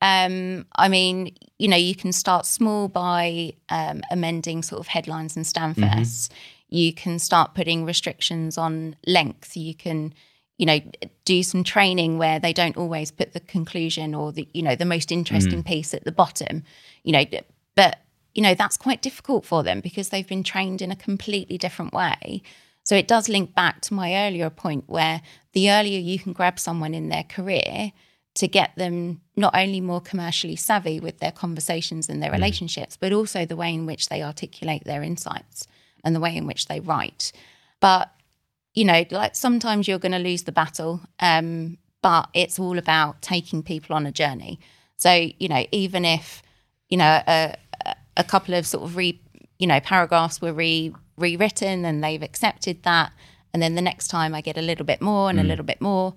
Um, 0.00 0.66
I 0.76 0.88
mean, 0.88 1.34
you 1.58 1.66
know, 1.66 1.76
you 1.76 1.96
can 1.96 2.12
start 2.12 2.46
small 2.46 2.86
by 2.86 3.54
um, 3.68 4.02
amending 4.12 4.62
sort 4.62 4.78
of 4.80 4.86
headlines 4.86 5.34
and 5.36 5.44
standfirsts. 5.44 6.28
You 6.68 6.92
can 6.92 7.18
start 7.18 7.54
putting 7.54 7.84
restrictions 7.84 8.58
on 8.58 8.96
length. 9.06 9.56
You 9.56 9.74
can, 9.74 10.12
you 10.58 10.66
know, 10.66 10.80
do 11.24 11.42
some 11.42 11.64
training 11.64 12.18
where 12.18 12.38
they 12.38 12.52
don't 12.52 12.76
always 12.76 13.10
put 13.10 13.32
the 13.32 13.40
conclusion 13.40 14.14
or 14.14 14.32
the, 14.32 14.48
you 14.52 14.62
know, 14.62 14.76
the 14.76 14.84
most 14.84 15.10
interesting 15.10 15.62
mm. 15.62 15.66
piece 15.66 15.94
at 15.94 16.04
the 16.04 16.12
bottom. 16.12 16.64
You 17.04 17.12
know, 17.12 17.24
but 17.74 18.00
you 18.38 18.42
know 18.42 18.54
that's 18.54 18.76
quite 18.76 19.02
difficult 19.02 19.44
for 19.44 19.64
them 19.64 19.80
because 19.80 20.10
they've 20.10 20.28
been 20.28 20.44
trained 20.44 20.80
in 20.80 20.92
a 20.92 20.96
completely 20.96 21.58
different 21.58 21.92
way. 21.92 22.40
So 22.84 22.94
it 22.94 23.08
does 23.08 23.28
link 23.28 23.54
back 23.54 23.80
to 23.82 23.94
my 23.94 24.14
earlier 24.14 24.48
point 24.48 24.84
where 24.86 25.22
the 25.54 25.70
earlier 25.70 25.98
you 25.98 26.20
can 26.20 26.32
grab 26.32 26.58
someone 26.58 26.94
in 26.94 27.08
their 27.08 27.24
career 27.24 27.92
to 28.36 28.46
get 28.46 28.70
them 28.76 29.20
not 29.36 29.56
only 29.56 29.80
more 29.80 30.00
commercially 30.00 30.54
savvy 30.54 31.00
with 31.00 31.18
their 31.18 31.32
conversations 31.32 32.08
and 32.08 32.22
their 32.22 32.30
mm. 32.30 32.34
relationships, 32.34 32.96
but 32.96 33.12
also 33.12 33.44
the 33.44 33.56
way 33.56 33.74
in 33.74 33.86
which 33.86 34.08
they 34.08 34.22
articulate 34.22 34.84
their 34.84 35.02
insights 35.02 35.66
and 36.04 36.14
the 36.14 36.20
way 36.20 36.36
in 36.36 36.46
which 36.46 36.66
they 36.66 36.80
write. 36.80 37.32
But, 37.80 38.12
you 38.74 38.84
know, 38.84 39.04
like 39.10 39.36
sometimes 39.36 39.88
you're 39.88 39.98
going 39.98 40.12
to 40.12 40.18
lose 40.18 40.44
the 40.44 40.52
battle, 40.52 41.00
um, 41.20 41.78
but 42.02 42.28
it's 42.34 42.58
all 42.58 42.78
about 42.78 43.22
taking 43.22 43.62
people 43.62 43.94
on 43.96 44.06
a 44.06 44.12
journey. 44.12 44.60
So, 44.96 45.12
you 45.38 45.48
know, 45.48 45.64
even 45.72 46.04
if, 46.04 46.42
you 46.88 46.96
know, 46.96 47.22
a, 47.26 47.54
a- 48.16 48.24
couple 48.24 48.54
of 48.54 48.66
sort 48.66 48.84
of 48.84 48.96
re, 48.96 49.20
you 49.58 49.66
know, 49.66 49.80
paragraphs 49.80 50.40
were 50.40 50.52
re 50.52 50.92
rewritten 51.16 51.84
and 51.84 52.02
they've 52.02 52.22
accepted 52.22 52.82
that, 52.82 53.12
and 53.52 53.62
then 53.62 53.74
the 53.74 53.82
next 53.82 54.08
time 54.08 54.34
I 54.34 54.40
get 54.40 54.58
a 54.58 54.62
little 54.62 54.84
bit 54.84 55.00
more 55.00 55.30
and 55.30 55.38
a 55.40 55.44
little 55.44 55.64
bit 55.64 55.80
more, 55.80 56.14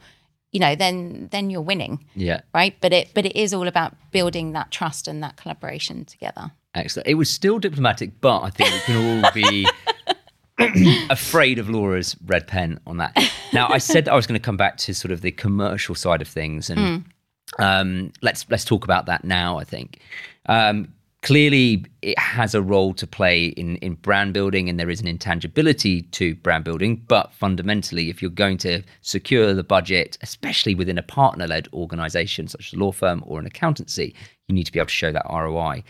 you 0.52 0.60
know, 0.60 0.76
then 0.76 1.30
then 1.32 1.50
you're 1.50 1.62
winning 1.62 2.06
yeah. 2.16 2.42
right? 2.54 2.76
But 2.82 2.92
it 2.92 3.12
but 3.14 3.26
it 3.26 3.36
is 3.36 3.54
all 3.54 3.68
about 3.68 3.96
building 4.12 4.54
that 4.54 4.72
trust 4.72 5.08
and 5.08 5.24
that 5.24 5.38
collaboration 5.38 6.06
together. 6.06 6.52
Excellent. 6.74 7.08
It 7.08 7.16
was 7.16 7.30
still 7.30 7.60
diplomatic, 7.60 8.22
but 8.22 8.42
I 8.42 8.50
think 8.50 8.72
we 8.72 8.80
can 8.82 9.24
all 9.24 9.32
be 9.34 9.68
afraid 11.10 11.60
of 11.60 11.70
Laura's 11.70 12.16
red 12.26 12.48
pen 12.48 12.80
on 12.88 12.98
that. 12.98 13.18
Now, 13.52 13.68
I 13.70 13.78
said 13.78 14.08
I 14.08 14.16
was 14.16 14.26
going 14.26 14.40
to 14.40 14.44
come 14.44 14.58
back 14.58 14.78
to 14.78 14.94
sort 14.94 15.12
of 15.12 15.22
the 15.22 15.32
commercial 15.32 15.96
side 15.96 16.22
of 16.22 16.28
things, 16.28 16.70
and 16.70 17.04
um, 17.60 18.14
let's 18.22 18.46
let's 18.50 18.64
talk 18.64 18.86
about 18.86 19.06
that 19.08 19.26
now. 19.26 19.58
I 19.58 19.66
think 19.66 20.00
um, 20.46 20.94
clearly 21.22 21.86
it 22.02 22.18
has 22.18 22.56
a 22.56 22.62
role 22.62 22.94
to 22.94 23.06
play 23.06 23.48
in 23.48 23.76
in 23.78 23.96
brand 23.96 24.34
building, 24.34 24.70
and 24.70 24.80
there 24.80 24.90
is 24.90 25.02
an 25.02 25.08
intangibility 25.08 26.04
to 26.04 26.36
brand 26.36 26.64
building. 26.64 27.04
But 27.08 27.34
fundamentally, 27.34 28.10
if 28.10 28.22
you're 28.22 28.32
going 28.32 28.58
to 28.60 28.82
secure 29.02 29.54
the 29.54 29.64
budget, 29.64 30.18
especially 30.22 30.76
within 30.76 30.98
a 30.98 31.04
partner-led 31.04 31.68
organization 31.74 32.48
such 32.48 32.68
as 32.68 32.74
a 32.74 32.78
law 32.78 32.94
firm 32.94 33.24
or 33.26 33.40
an 33.40 33.46
accountancy, 33.46 34.16
you 34.48 34.56
need 34.56 34.66
to 34.66 34.72
be 34.72 34.80
able 34.80 34.88
to 34.88 34.94
show 34.94 35.12
that 35.12 35.26
ROI 35.30 35.84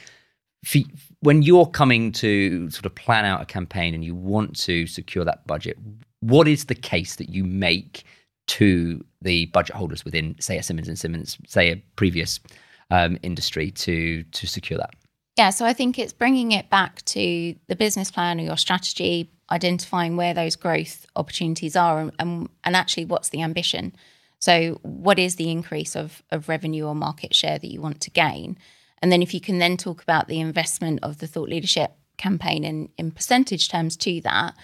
for, 0.63 0.79
when 1.21 1.41
you're 1.41 1.65
coming 1.65 2.11
to 2.13 2.69
sort 2.69 2.85
of 2.85 2.95
plan 2.95 3.25
out 3.25 3.41
a 3.41 3.45
campaign 3.45 3.93
and 3.93 4.03
you 4.03 4.15
want 4.15 4.55
to 4.61 4.87
secure 4.87 5.25
that 5.25 5.45
budget, 5.47 5.77
what 6.19 6.47
is 6.47 6.65
the 6.65 6.75
case 6.75 7.15
that 7.15 7.29
you 7.29 7.43
make 7.43 8.03
to 8.47 9.03
the 9.21 9.45
budget 9.47 9.75
holders 9.75 10.03
within, 10.05 10.35
say, 10.39 10.57
a 10.57 10.63
Simmons 10.63 10.87
and 10.87 10.99
Simmons, 10.99 11.37
say 11.47 11.71
a 11.71 11.75
previous 11.95 12.39
um, 12.89 13.17
industry 13.23 13.71
to 13.71 14.23
to 14.23 14.47
secure 14.47 14.77
that? 14.77 14.93
Yeah, 15.37 15.49
so 15.49 15.65
I 15.65 15.73
think 15.73 15.97
it's 15.97 16.13
bringing 16.13 16.51
it 16.51 16.69
back 16.69 17.03
to 17.05 17.55
the 17.67 17.75
business 17.75 18.11
plan 18.11 18.39
or 18.39 18.43
your 18.43 18.57
strategy, 18.57 19.31
identifying 19.49 20.17
where 20.17 20.33
those 20.33 20.55
growth 20.55 21.05
opportunities 21.15 21.75
are, 21.75 21.99
and 21.99 22.11
and, 22.19 22.49
and 22.63 22.75
actually 22.75 23.05
what's 23.05 23.29
the 23.29 23.41
ambition. 23.41 23.95
So, 24.39 24.79
what 24.81 25.17
is 25.17 25.35
the 25.35 25.49
increase 25.49 25.95
of 25.95 26.21
of 26.31 26.49
revenue 26.49 26.85
or 26.85 26.95
market 26.95 27.33
share 27.33 27.57
that 27.57 27.71
you 27.71 27.81
want 27.81 28.01
to 28.01 28.11
gain? 28.11 28.57
And 29.01 29.11
then, 29.11 29.21
if 29.21 29.33
you 29.33 29.41
can 29.41 29.59
then 29.59 29.77
talk 29.77 30.03
about 30.03 30.27
the 30.27 30.39
investment 30.39 30.99
of 31.03 31.17
the 31.17 31.27
thought 31.27 31.49
leadership 31.49 31.91
campaign 32.17 32.63
in 32.63 32.89
in 32.97 33.11
percentage 33.11 33.69
terms 33.69 33.97
to 33.97 34.21
that, 34.21 34.55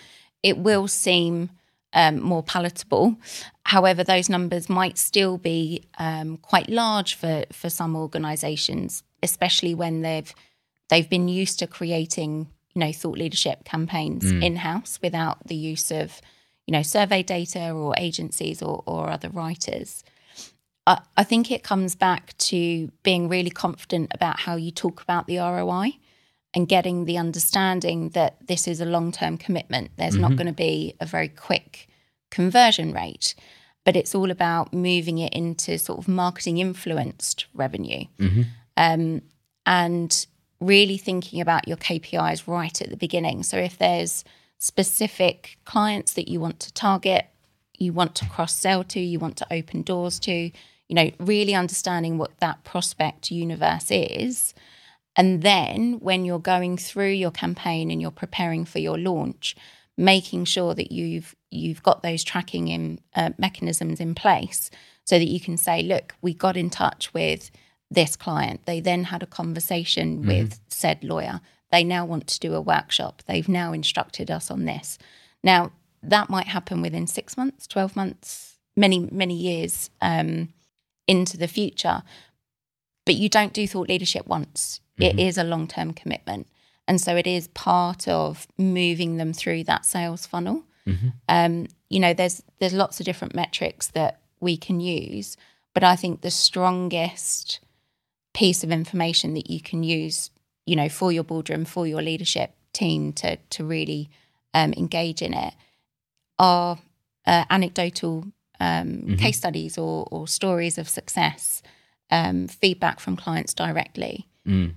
it 0.43 0.58
will 0.58 0.88
seem 0.88 1.50
um, 1.93 2.21
more 2.21 2.43
palatable. 2.43 3.15
However, 3.63 4.04
those 4.04 4.30
numbers 4.30 4.69
might 4.69 4.97
still 4.97 5.38
be 5.38 5.84
um, 5.97 6.38
quite 6.38 6.69
large 6.69 7.15
for 7.15 7.45
for 7.52 7.69
some 7.69 7.95
organisations, 7.95 9.04
especially 9.23 9.73
when 9.73 10.02
they've 10.02 10.34
they've 10.89 11.10
been 11.10 11.28
used 11.28 11.60
to 11.60 11.67
creating 11.67 12.47
you 12.76 12.80
know 12.80 12.91
thought 12.91 13.17
leadership 13.17 13.63
campaigns 13.65 14.32
in 14.32 14.58
house 14.58 15.00
without 15.02 15.47
the 15.47 15.56
use 15.56 15.91
of 15.91 16.21
you 16.67 16.71
know 16.71 16.84
survey 16.84 17.23
data 17.23 17.71
or 17.71 17.93
agencies 17.97 18.62
or, 18.62 18.84
or 18.86 19.10
other 19.10 19.30
writers. 19.30 20.04
I, 20.88 21.02
I 21.17 21.23
think 21.23 21.52
it 21.52 21.63
comes 21.63 21.93
back 21.93 22.36
to 22.38 22.89
being 23.04 23.30
really 23.30 23.52
confident 23.52 24.12
about 24.15 24.39
how 24.39 24.56
you 24.56 24.71
talk 24.71 25.02
about 25.02 25.28
the 25.28 25.38
ROI 25.38 25.91
and 26.54 26.67
getting 26.67 27.06
the 27.06 27.17
understanding 27.17 28.10
that 28.10 28.38
this 28.47 28.67
is 28.67 28.82
a 28.82 28.86
long 28.86 29.12
term 29.12 29.38
commitment. 29.38 29.91
There's 29.97 30.15
not 30.15 30.36
going 30.38 30.47
to 30.47 30.54
be 30.54 30.95
a 31.00 31.06
very 31.06 31.28
quick 31.28 31.88
conversion 32.32 32.93
rate, 32.93 33.36
but 33.84 33.95
it's 33.95 34.15
all 34.15 34.32
about 34.32 34.73
moving 34.73 35.19
it 35.19 35.34
into 35.34 35.78
sort 35.78 36.00
of 36.00 36.08
marketing 36.08 36.58
influenced 36.58 37.45
revenue 37.54 38.06
um, 38.78 39.21
and 39.65 40.26
really 40.60 40.97
thinking 40.97 41.41
about 41.41 41.67
your 41.67 41.78
KPIs 41.78 42.47
right 42.47 42.82
at 42.82 42.89
the 42.89 42.97
beginning. 42.97 43.43
So 43.43 43.58
if 43.58 43.78
there's 43.78 44.23
specific 44.58 45.60
clients 45.65 46.13
that 46.13 46.28
you 46.28 46.39
want 46.39 46.60
to 46.62 46.73
target, 46.73 47.28
you 47.78 47.93
want 47.93 48.15
to 48.15 48.26
cross 48.26 48.56
sell 48.56 48.84
to, 48.86 49.00
you 49.00 49.19
want 49.19 49.38
to 49.38 49.47
open 49.52 49.84
doors 49.84 50.19
to, 50.21 50.50
you 50.88 50.95
know, 50.95 51.12
really 51.19 51.54
understanding 51.54 52.17
what 52.17 52.39
that 52.39 52.63
prospect 52.63 53.32
universe 53.32 53.88
is. 53.91 54.54
And 55.15 55.41
then 55.41 56.00
when 56.00 56.26
you're 56.26 56.39
going 56.39 56.78
through 56.78 57.12
your 57.12 57.32
campaign 57.32 57.91
and 57.91 58.02
you're 58.02 58.12
preparing 58.12 58.65
for 58.65 58.80
your 58.80 58.97
launch, 58.97 59.56
making 59.97 60.45
sure 60.45 60.76
that 60.76 60.91
you've 60.91 61.36
you've 61.50 61.82
got 61.82 62.04
those 62.04 62.23
tracking 62.23 62.67
in 62.67 63.00
uh, 63.15 63.32
mechanisms 63.38 64.00
in 64.00 64.13
place 64.13 64.69
so 65.06 65.17
that 65.17 65.28
you 65.28 65.39
can 65.39 65.58
say, 65.58 65.82
look, 65.82 66.13
we 66.21 66.34
got 66.34 66.58
in 66.58 66.69
touch 66.69 67.13
with 67.13 67.50
this 67.89 68.15
client. 68.15 68.65
They 68.65 68.80
then 68.80 69.06
had 69.06 69.23
a 69.23 69.28
conversation 69.28 70.19
mm-hmm. 70.19 70.28
with 70.28 70.60
said 70.67 71.04
lawyer. 71.04 71.41
They 71.71 71.84
now 71.84 72.06
want 72.06 72.28
to 72.28 72.39
do 72.39 72.54
a 72.54 72.62
workshop. 72.62 73.23
They've 73.26 73.47
now 73.47 73.73
instructed 73.73 74.30
us 74.30 74.52
on 74.52 74.65
this. 74.65 74.97
Now, 75.43 75.71
that 76.04 76.30
might 76.30 76.47
happen 76.47 76.82
within 76.82 77.08
six 77.08 77.36
months, 77.36 77.67
12 77.67 77.95
months, 77.95 78.58
many, 78.76 79.08
many 79.12 79.36
years 79.36 79.89
um, 80.02 80.50
into 81.08 81.38
the 81.38 81.48
future. 81.48 82.04
But 83.06 83.15
you 83.15 83.30
don't 83.30 83.54
do 83.54 83.67
thought 83.67 83.89
leadership 83.89 84.28
once, 84.28 84.82
mm-hmm. 85.00 85.17
it 85.17 85.24
is 85.24 85.38
a 85.38 85.43
long 85.43 85.67
term 85.67 85.93
commitment. 85.93 86.48
And 86.88 87.02
so 87.02 87.15
it 87.15 87.28
is 87.28 87.50
part 87.50 88.08
of 88.08 88.48
moving 88.58 89.17
them 89.17 89.34
through 89.34 89.65
that 89.65 89.86
sales 89.86 90.26
funnel. 90.26 90.63
Mm-hmm. 90.88 91.08
Um, 91.28 91.67
you 91.89 92.00
know, 92.00 92.13
there's 92.13 92.41
there's 92.60 92.74
lots 92.74 93.00
of 93.00 93.06
different 93.06 93.36
metrics 93.36 93.88
that 93.88 94.22
we 94.39 94.56
can 94.58 94.80
use, 94.80 95.36
but 95.74 95.84
I 95.84 95.96
think 95.96 96.22
the 96.22 96.32
strongest 96.32 97.60
piece 98.34 98.63
of 98.63 98.72
information 98.72 99.34
that 99.34 99.50
you 99.50 99.60
can 99.60 99.84
use, 99.84 100.30
you 100.65 100.76
know, 100.76 100.89
for 100.89 101.12
your 101.12 101.24
boardroom, 101.24 101.65
for 101.65 101.88
your 101.88 102.02
leadership 102.02 102.52
team 102.72 103.12
to 103.13 103.36
to 103.36 103.65
really 103.65 104.10
um, 104.54 104.74
engage 104.74 105.22
in 105.22 105.34
it, 105.34 105.54
are 106.39 106.80
uh, 107.26 107.46
anecdotal 107.50 108.26
um, 108.60 108.88
mm-hmm. 108.88 109.15
case 109.15 109.38
studies 109.38 109.78
or, 109.78 110.08
or, 110.12 110.28
stories 110.28 110.78
of 110.78 110.89
success, 110.89 111.62
um, 112.10 112.48
feedback 112.48 113.00
from 113.00 113.15
clients 113.15 113.54
directly. 113.54 114.28
Mm 114.48 114.74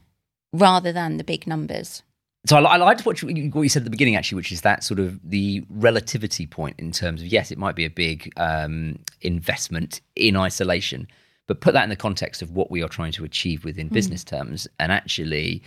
rather 0.52 0.92
than 0.92 1.16
the 1.16 1.24
big 1.24 1.46
numbers. 1.46 2.02
So 2.46 2.56
I, 2.56 2.60
I 2.60 2.76
liked 2.76 3.04
what 3.04 3.22
you, 3.22 3.50
what 3.50 3.62
you 3.62 3.68
said 3.68 3.80
at 3.80 3.84
the 3.84 3.90
beginning, 3.90 4.16
actually, 4.16 4.36
which 4.36 4.52
is 4.52 4.62
that 4.62 4.82
sort 4.82 4.98
of 4.98 5.20
the 5.28 5.64
relativity 5.68 6.46
point 6.46 6.76
in 6.78 6.90
terms 6.90 7.20
of 7.20 7.28
yes, 7.28 7.50
it 7.50 7.58
might 7.58 7.76
be 7.76 7.84
a 7.84 7.90
big 7.90 8.32
um, 8.36 8.98
investment 9.20 10.00
in 10.16 10.36
isolation, 10.36 11.06
but 11.46 11.60
put 11.60 11.74
that 11.74 11.84
in 11.84 11.90
the 11.90 11.96
context 11.96 12.40
of 12.40 12.50
what 12.52 12.70
we 12.70 12.82
are 12.82 12.88
trying 12.88 13.12
to 13.12 13.24
achieve 13.24 13.64
within 13.64 13.90
mm. 13.90 13.92
business 13.92 14.24
terms, 14.24 14.66
and 14.78 14.90
actually, 14.90 15.62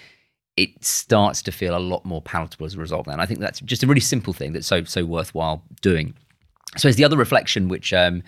it 0.58 0.84
starts 0.84 1.41
to 1.43 1.52
feel 1.52 1.78
a 1.78 1.80
lot 1.80 2.06
more 2.06 2.21
palatable 2.21 2.65
as 2.65 2.73
a 2.73 2.80
result. 2.80 3.08
And 3.08 3.21
I 3.21 3.26
think 3.26 3.39
that's 3.39 3.60
just 3.62 3.84
a 3.84 3.88
really 3.88 4.02
simple 4.02 4.34
thing 4.34 4.54
that's 4.54 4.67
so 4.67 4.84
so 4.84 5.06
worthwhile 5.06 5.63
doing. 5.82 6.15
So, 6.78 6.90
as 6.90 6.96
the 6.96 7.04
other 7.04 7.18
reflection 7.18 7.68
which 7.68 7.94
um, 7.94 8.24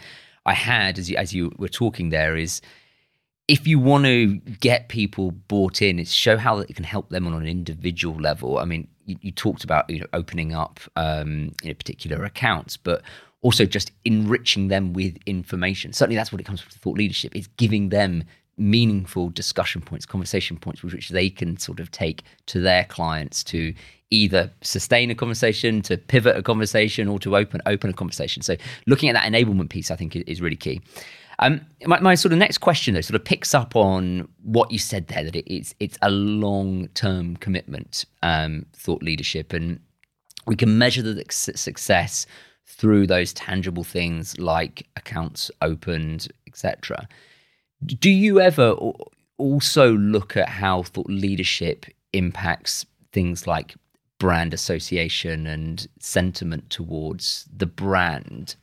I 0.46 0.54
had 0.54 1.00
as 1.00 1.10
you, 1.10 1.18
as 1.18 1.34
you 1.34 1.52
were 1.58 1.70
talking 1.70 2.10
there 2.10 2.36
is 2.36 2.62
if 3.48 3.68
you 3.68 3.78
want 3.78 4.06
to 4.06 4.38
get 4.60 4.90
people 4.90 5.32
bought 5.32 5.82
in, 5.82 6.00
it's 6.00 6.12
show 6.12 6.38
how 6.38 6.60
it 6.60 6.76
can 6.76 6.84
help 6.84 7.10
them 7.10 7.28
on 7.28 7.34
an 7.34 7.48
individual 7.48 8.20
level. 8.20 8.58
I 8.58 8.66
mean, 8.66 8.88
you, 9.06 9.18
you 9.22 9.32
talked 9.32 9.64
about 9.64 9.90
you 9.90 10.00
know 10.00 10.08
opening 10.14 10.54
up 10.54 10.80
um, 10.96 11.52
you 11.62 11.70
know, 11.70 11.76
particular 11.76 12.24
accounts, 12.24 12.78
but 12.78 13.04
also 13.42 13.66
just 13.66 13.92
enriching 14.04 14.70
them 14.70 14.94
with 14.94 15.18
information. 15.26 15.94
Certainly, 15.94 16.16
that's 16.16 16.32
what 16.32 16.42
it 16.42 16.46
comes 16.46 16.62
from 16.62 16.72
thought 16.72 16.98
leadership. 16.98 17.36
It's 17.36 17.48
giving 17.58 17.90
them 17.90 18.24
meaningful 18.58 19.30
discussion 19.30 19.82
points, 19.82 20.06
conversation 20.06 20.58
points, 20.58 20.84
which 20.84 21.10
they 21.10 21.30
can 21.30 21.58
sort 21.58 21.80
of 21.80 21.92
take 21.92 22.24
to 22.48 22.60
their 22.60 22.86
clients 22.86 23.44
to 23.46 23.74
either 24.12 24.52
sustain 24.62 25.12
a 25.12 25.16
conversation, 25.16 25.82
to 25.82 25.98
pivot 25.98 26.38
a 26.38 26.44
conversation, 26.44 27.08
or 27.08 27.20
to 27.20 27.36
open 27.36 27.62
open 27.66 27.90
a 27.90 27.94
conversation. 27.94 28.42
So, 28.42 28.56
looking 28.88 29.10
at 29.10 29.14
that 29.14 29.32
enablement 29.32 29.70
piece, 29.70 29.92
I 29.92 29.96
think 29.96 30.16
is 30.16 30.42
really 30.42 30.56
key. 30.56 30.82
Um, 31.40 31.62
my, 31.86 32.00
my, 32.00 32.16
sort 32.16 32.32
of 32.32 32.38
next 32.38 32.60
question 32.60 32.94
though 32.94 33.02
sort 33.02 33.20
of 33.20 33.26
picks 33.26 33.54
up 33.54 33.76
on 33.76 34.28
what 34.44 34.72
you 34.72 34.80
said 34.80 35.08
there 35.08 35.24
that 35.26 35.36
it, 35.36 35.54
it's 35.54 35.76
it's 35.80 35.98
a 36.02 36.10
long 36.10 36.88
term 36.90 37.36
commitment, 37.38 38.06
um, 38.24 38.66
thought 38.74 39.04
leadership, 39.04 39.52
and 39.52 39.80
we 40.48 40.56
can 40.56 40.78
measure 40.78 41.02
the 41.02 41.24
success 41.30 42.26
through 42.66 43.08
those 43.08 43.34
tangible 43.34 43.84
things 43.84 44.38
like 44.40 44.88
accounts 44.96 45.52
opened, 45.62 46.28
etc. 46.48 47.08
Do 47.86 48.10
you 48.10 48.40
ever 48.40 48.76
also 49.38 49.94
look 49.94 50.38
at 50.38 50.50
how 50.50 50.84
thought 50.84 51.10
leadership 51.10 51.86
impacts 52.14 52.86
things 53.12 53.48
like 53.48 53.76
brand 54.18 54.54
association 54.54 55.46
and 55.46 55.88
sentiment 56.00 56.70
towards 56.70 57.48
the 57.56 57.66
brand 57.66 58.56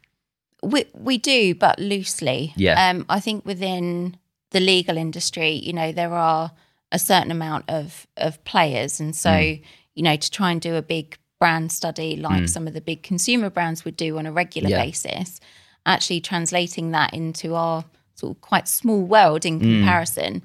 we 0.62 0.86
we 0.94 1.18
do, 1.18 1.54
but 1.54 1.78
loosely. 1.78 2.52
Yeah. 2.56 2.88
Um, 2.88 3.04
I 3.08 3.20
think 3.20 3.44
within 3.44 4.16
the 4.50 4.60
legal 4.60 4.96
industry, 4.96 5.50
you 5.50 5.72
know, 5.72 5.92
there 5.92 6.14
are 6.14 6.52
a 6.92 6.98
certain 6.98 7.30
amount 7.30 7.64
of 7.68 8.06
of 8.16 8.42
players, 8.44 9.00
and 9.00 9.14
so 9.14 9.30
mm. 9.30 9.62
you 9.94 10.02
know, 10.02 10.16
to 10.16 10.30
try 10.30 10.52
and 10.52 10.60
do 10.60 10.76
a 10.76 10.82
big 10.82 11.18
brand 11.38 11.72
study 11.72 12.16
like 12.16 12.44
mm. 12.44 12.48
some 12.48 12.68
of 12.68 12.74
the 12.74 12.80
big 12.80 13.02
consumer 13.02 13.50
brands 13.50 13.84
would 13.84 13.96
do 13.96 14.16
on 14.18 14.26
a 14.26 14.32
regular 14.32 14.70
yeah. 14.70 14.84
basis, 14.84 15.40
actually 15.84 16.20
translating 16.20 16.92
that 16.92 17.12
into 17.12 17.54
our 17.54 17.84
sort 18.22 18.36
of 18.36 18.40
quite 18.40 18.68
small 18.68 19.02
world 19.02 19.44
in 19.44 19.60
mm. 19.60 19.78
comparison 19.78 20.40
mm. 20.40 20.42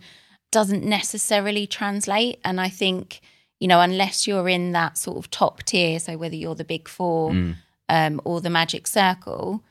doesn't 0.52 0.84
necessarily 0.84 1.66
translate. 1.68 2.40
And 2.44 2.60
I 2.60 2.70
think 2.70 3.22
you 3.60 3.68
know, 3.68 3.82
unless 3.82 4.28
you're 4.28 4.48
in 4.48 4.72
that 4.74 5.00
sort 5.00 5.18
of 5.18 5.32
top 5.32 5.64
tier, 5.64 6.00
so 6.00 6.16
whether 6.16 6.36
you're 6.36 6.54
the 6.54 6.64
big 6.64 6.88
four 6.88 7.32
mm. 7.32 7.56
um, 7.90 8.22
or 8.24 8.40
the 8.40 8.52
magic 8.52 8.86
circle, 8.86 9.64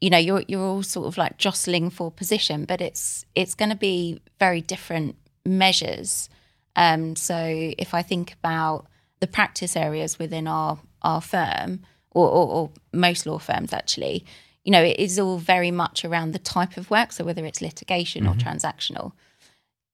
you 0.00 0.10
know 0.10 0.18
you're 0.18 0.42
you're 0.48 0.62
all 0.62 0.82
sort 0.82 1.06
of 1.06 1.18
like 1.18 1.36
jostling 1.36 1.90
for 1.90 2.10
position 2.10 2.64
but 2.64 2.80
it's 2.80 3.24
it's 3.34 3.54
going 3.54 3.68
to 3.68 3.76
be 3.76 4.20
very 4.38 4.60
different 4.60 5.16
measures 5.44 6.28
um, 6.76 7.14
so 7.16 7.36
if 7.78 7.94
i 7.94 8.02
think 8.02 8.32
about 8.32 8.86
the 9.20 9.26
practice 9.26 9.76
areas 9.76 10.18
within 10.18 10.46
our 10.46 10.78
our 11.02 11.20
firm 11.20 11.80
or, 12.12 12.28
or, 12.28 12.48
or, 12.48 12.70
most 12.92 13.24
law 13.24 13.38
firms 13.38 13.72
actually 13.72 14.24
you 14.64 14.72
know 14.72 14.82
it 14.82 14.98
is 14.98 15.18
all 15.18 15.38
very 15.38 15.70
much 15.70 16.04
around 16.04 16.32
the 16.32 16.38
type 16.38 16.76
of 16.76 16.90
work 16.90 17.12
so 17.12 17.24
whether 17.24 17.44
it's 17.44 17.60
litigation 17.60 18.24
mm-hmm. 18.24 18.38
or 18.38 18.42
transactional 18.42 19.12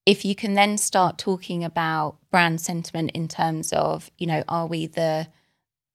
if 0.05 0.25
you 0.25 0.35
can 0.35 0.55
then 0.55 0.79
start 0.79 1.19
talking 1.19 1.65
about 1.65 2.17
brand 2.31 2.61
sentiment 2.61 3.11
in 3.13 3.29
terms 3.29 3.73
of 3.73 4.11
you 4.19 4.27
know 4.27 4.43
are 4.49 4.67
we 4.67 4.87
the 4.87 5.29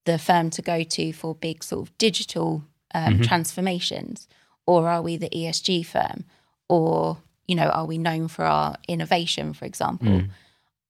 the 0.06 0.18
firm 0.18 0.50
to 0.50 0.62
go 0.62 0.84
to 0.84 1.14
for 1.14 1.36
big 1.36 1.64
sort 1.64 1.88
of 1.88 1.98
digital 1.98 2.64
um, 2.94 3.14
mm-hmm. 3.14 3.24
transformations, 3.24 4.28
or 4.66 4.88
are 4.90 5.02
we 5.02 5.18
the 5.18 5.30
ESG 5.30 5.86
firm, 5.86 6.26
or 6.68 7.18
you 7.48 7.56
know, 7.56 7.68
are 7.70 7.86
we 7.86 7.98
known 7.98 8.28
for 8.28 8.46
our 8.46 8.76
innovation, 8.88 9.54
for 9.54 9.66
example? 9.66 10.08
Mm. 10.08 10.30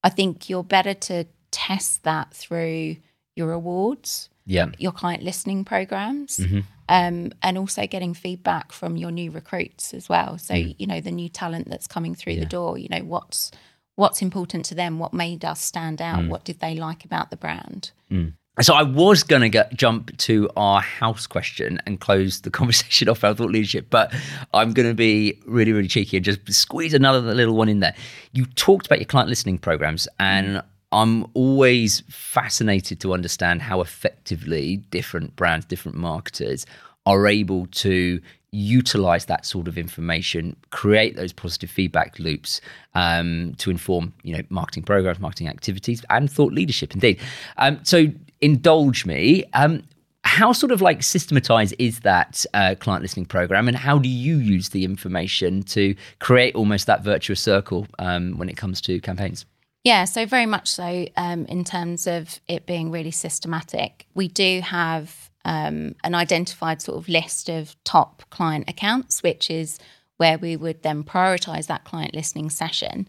I 0.03 0.09
think 0.09 0.49
you're 0.49 0.63
better 0.63 0.93
to 0.93 1.25
test 1.51 2.03
that 2.03 2.33
through 2.33 2.97
your 3.35 3.51
awards, 3.51 4.29
yeah, 4.45 4.67
your 4.77 4.91
client 4.91 5.23
listening 5.23 5.65
programs, 5.65 6.37
mm-hmm. 6.37 6.61
Um, 6.91 7.31
and 7.41 7.57
also 7.57 7.87
getting 7.87 8.13
feedback 8.13 8.73
from 8.73 8.97
your 8.97 9.11
new 9.11 9.31
recruits 9.31 9.93
as 9.93 10.09
well. 10.09 10.37
So 10.37 10.53
mm. 10.53 10.75
you 10.77 10.85
know, 10.85 10.99
the 10.99 11.09
new 11.09 11.29
talent 11.29 11.69
that's 11.69 11.87
coming 11.87 12.13
through 12.13 12.33
yeah. 12.33 12.41
the 12.41 12.45
door. 12.45 12.77
You 12.77 12.89
know, 12.89 12.99
what's 12.99 13.49
what's 13.95 14.21
important 14.21 14.65
to 14.65 14.75
them, 14.75 14.99
what 14.99 15.13
made 15.13 15.45
us 15.45 15.61
stand 15.61 16.01
out, 16.01 16.19
mm. 16.19 16.27
what 16.27 16.43
did 16.43 16.59
they 16.59 16.75
like 16.75 17.05
about 17.05 17.29
the 17.29 17.37
brand. 17.37 17.91
Mm. 18.11 18.33
So 18.59 18.73
I 18.73 18.83
was 18.83 19.23
going 19.23 19.49
to 19.49 19.67
jump 19.73 20.17
to 20.17 20.49
our 20.57 20.81
house 20.81 21.25
question 21.25 21.81
and 21.85 22.01
close 22.01 22.41
the 22.41 22.49
conversation 22.59 23.07
off 23.07 23.23
our 23.23 23.33
thought 23.33 23.51
leadership, 23.51 23.87
but 23.89 24.13
I'm 24.53 24.73
going 24.73 24.89
to 24.89 24.93
be 24.93 25.39
really, 25.45 25.71
really 25.71 25.87
cheeky 25.87 26.17
and 26.17 26.25
just 26.25 26.51
squeeze 26.51 26.93
another 26.93 27.21
little 27.21 27.55
one 27.55 27.69
in 27.69 27.79
there. 27.79 27.95
You 28.33 28.45
talked 28.45 28.87
about 28.87 28.99
your 28.99 29.05
client 29.05 29.29
listening 29.29 29.57
programs, 29.57 30.09
and 30.19 30.61
I'm 30.91 31.25
always 31.33 32.01
fascinated 32.09 32.99
to 33.01 33.13
understand 33.13 33.61
how 33.61 33.81
effectively 33.81 34.77
different 34.91 35.35
brands, 35.35 35.65
different 35.65 35.97
marketers 35.97 36.65
are 37.05 37.27
able 37.27 37.67
to 37.67 38.21
utilize 38.51 39.25
that 39.25 39.45
sort 39.45 39.67
of 39.67 39.77
information, 39.77 40.55
create 40.71 41.15
those 41.15 41.31
positive 41.31 41.69
feedback 41.69 42.19
loops 42.19 42.59
um, 42.95 43.55
to 43.57 43.71
inform, 43.71 44.13
you 44.23 44.35
know, 44.35 44.43
marketing 44.49 44.83
programs, 44.83 45.19
marketing 45.19 45.47
activities, 45.47 46.03
and 46.09 46.29
thought 46.29 46.51
leadership. 46.51 46.93
Indeed. 46.93 47.19
Um, 47.57 47.79
so, 47.83 48.07
indulge 48.41 49.05
me. 49.05 49.45
Um, 49.53 49.83
how 50.23 50.51
sort 50.51 50.71
of 50.71 50.81
like 50.81 51.01
systematized 51.01 51.73
is 51.79 52.01
that 52.01 52.45
uh, 52.53 52.75
client 52.79 53.01
listening 53.01 53.25
program, 53.25 53.67
and 53.67 53.77
how 53.77 53.97
do 53.97 54.09
you 54.09 54.37
use 54.37 54.69
the 54.69 54.83
information 54.83 55.63
to 55.63 55.95
create 56.19 56.53
almost 56.53 56.87
that 56.87 57.03
virtuous 57.03 57.41
circle 57.41 57.87
um, 57.99 58.37
when 58.37 58.49
it 58.49 58.57
comes 58.57 58.81
to 58.81 58.99
campaigns? 58.99 59.45
Yeah, 59.83 60.05
so 60.05 60.25
very 60.25 60.45
much 60.45 60.67
so 60.69 61.07
um, 61.17 61.45
in 61.45 61.63
terms 61.63 62.05
of 62.05 62.39
it 62.47 62.65
being 62.65 62.91
really 62.91 63.11
systematic. 63.11 64.05
We 64.13 64.27
do 64.27 64.61
have 64.61 65.31
um, 65.43 65.95
an 66.03 66.13
identified 66.13 66.81
sort 66.81 66.99
of 66.99 67.09
list 67.09 67.49
of 67.49 67.75
top 67.83 68.23
client 68.29 68.65
accounts, 68.69 69.23
which 69.23 69.49
is 69.49 69.79
where 70.17 70.37
we 70.37 70.55
would 70.55 70.83
then 70.83 71.03
prioritize 71.03 71.65
that 71.65 71.83
client 71.83 72.13
listening 72.13 72.51
session. 72.51 73.07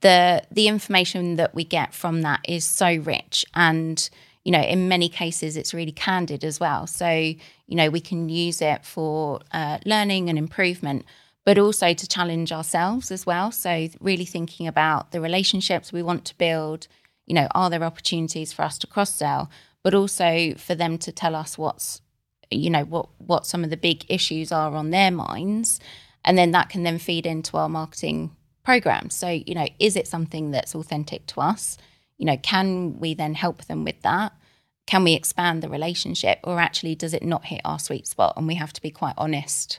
The 0.00 0.42
the 0.50 0.68
information 0.68 1.36
that 1.36 1.54
we 1.54 1.64
get 1.64 1.92
from 1.92 2.22
that 2.22 2.40
is 2.48 2.64
so 2.64 2.94
rich 2.96 3.44
and 3.54 4.08
you 4.44 4.52
know 4.52 4.60
in 4.60 4.86
many 4.88 5.08
cases 5.08 5.56
it's 5.56 5.72
really 5.72 5.92
candid 5.92 6.44
as 6.44 6.60
well 6.60 6.86
so 6.86 7.08
you 7.08 7.36
know 7.68 7.88
we 7.88 8.00
can 8.00 8.28
use 8.28 8.60
it 8.60 8.84
for 8.84 9.40
uh, 9.50 9.78
learning 9.86 10.28
and 10.28 10.38
improvement 10.38 11.06
but 11.48 11.58
also 11.58 11.94
to 11.94 12.06
challenge 12.06 12.52
ourselves 12.52 13.10
as 13.10 13.24
well 13.24 13.50
so 13.50 13.88
really 14.00 14.26
thinking 14.26 14.66
about 14.66 15.12
the 15.12 15.20
relationships 15.20 15.92
we 15.92 16.02
want 16.02 16.24
to 16.24 16.36
build 16.36 16.86
you 17.26 17.34
know 17.34 17.48
are 17.54 17.70
there 17.70 17.82
opportunities 17.82 18.52
for 18.52 18.62
us 18.62 18.76
to 18.78 18.86
cross 18.86 19.14
sell 19.14 19.50
but 19.82 19.94
also 19.94 20.52
for 20.56 20.74
them 20.74 20.98
to 20.98 21.10
tell 21.10 21.34
us 21.34 21.56
what's 21.56 22.02
you 22.50 22.70
know 22.70 22.84
what 22.84 23.08
what 23.18 23.46
some 23.46 23.64
of 23.64 23.70
the 23.70 23.76
big 23.76 24.04
issues 24.08 24.52
are 24.52 24.74
on 24.74 24.90
their 24.90 25.10
minds 25.10 25.80
And 26.24 26.36
then 26.36 26.50
that 26.52 26.68
can 26.68 26.82
then 26.82 26.98
feed 26.98 27.26
into 27.26 27.56
our 27.56 27.68
marketing 27.68 28.36
program. 28.62 29.10
So, 29.10 29.28
you 29.28 29.54
know, 29.54 29.66
is 29.78 29.96
it 29.96 30.06
something 30.06 30.50
that's 30.50 30.74
authentic 30.74 31.26
to 31.28 31.40
us? 31.40 31.78
You 32.18 32.26
know, 32.26 32.36
can 32.36 32.98
we 32.98 33.14
then 33.14 33.34
help 33.34 33.64
them 33.64 33.84
with 33.84 34.02
that? 34.02 34.32
Can 34.86 35.04
we 35.04 35.14
expand 35.14 35.62
the 35.62 35.68
relationship 35.70 36.40
or 36.44 36.60
actually 36.60 36.94
does 36.94 37.14
it 37.14 37.22
not 37.22 37.46
hit 37.46 37.62
our 37.64 37.78
sweet 37.78 38.06
spot? 38.06 38.34
And 38.36 38.46
we 38.46 38.56
have 38.56 38.74
to 38.74 38.82
be 38.82 38.90
quite 38.90 39.14
honest 39.16 39.78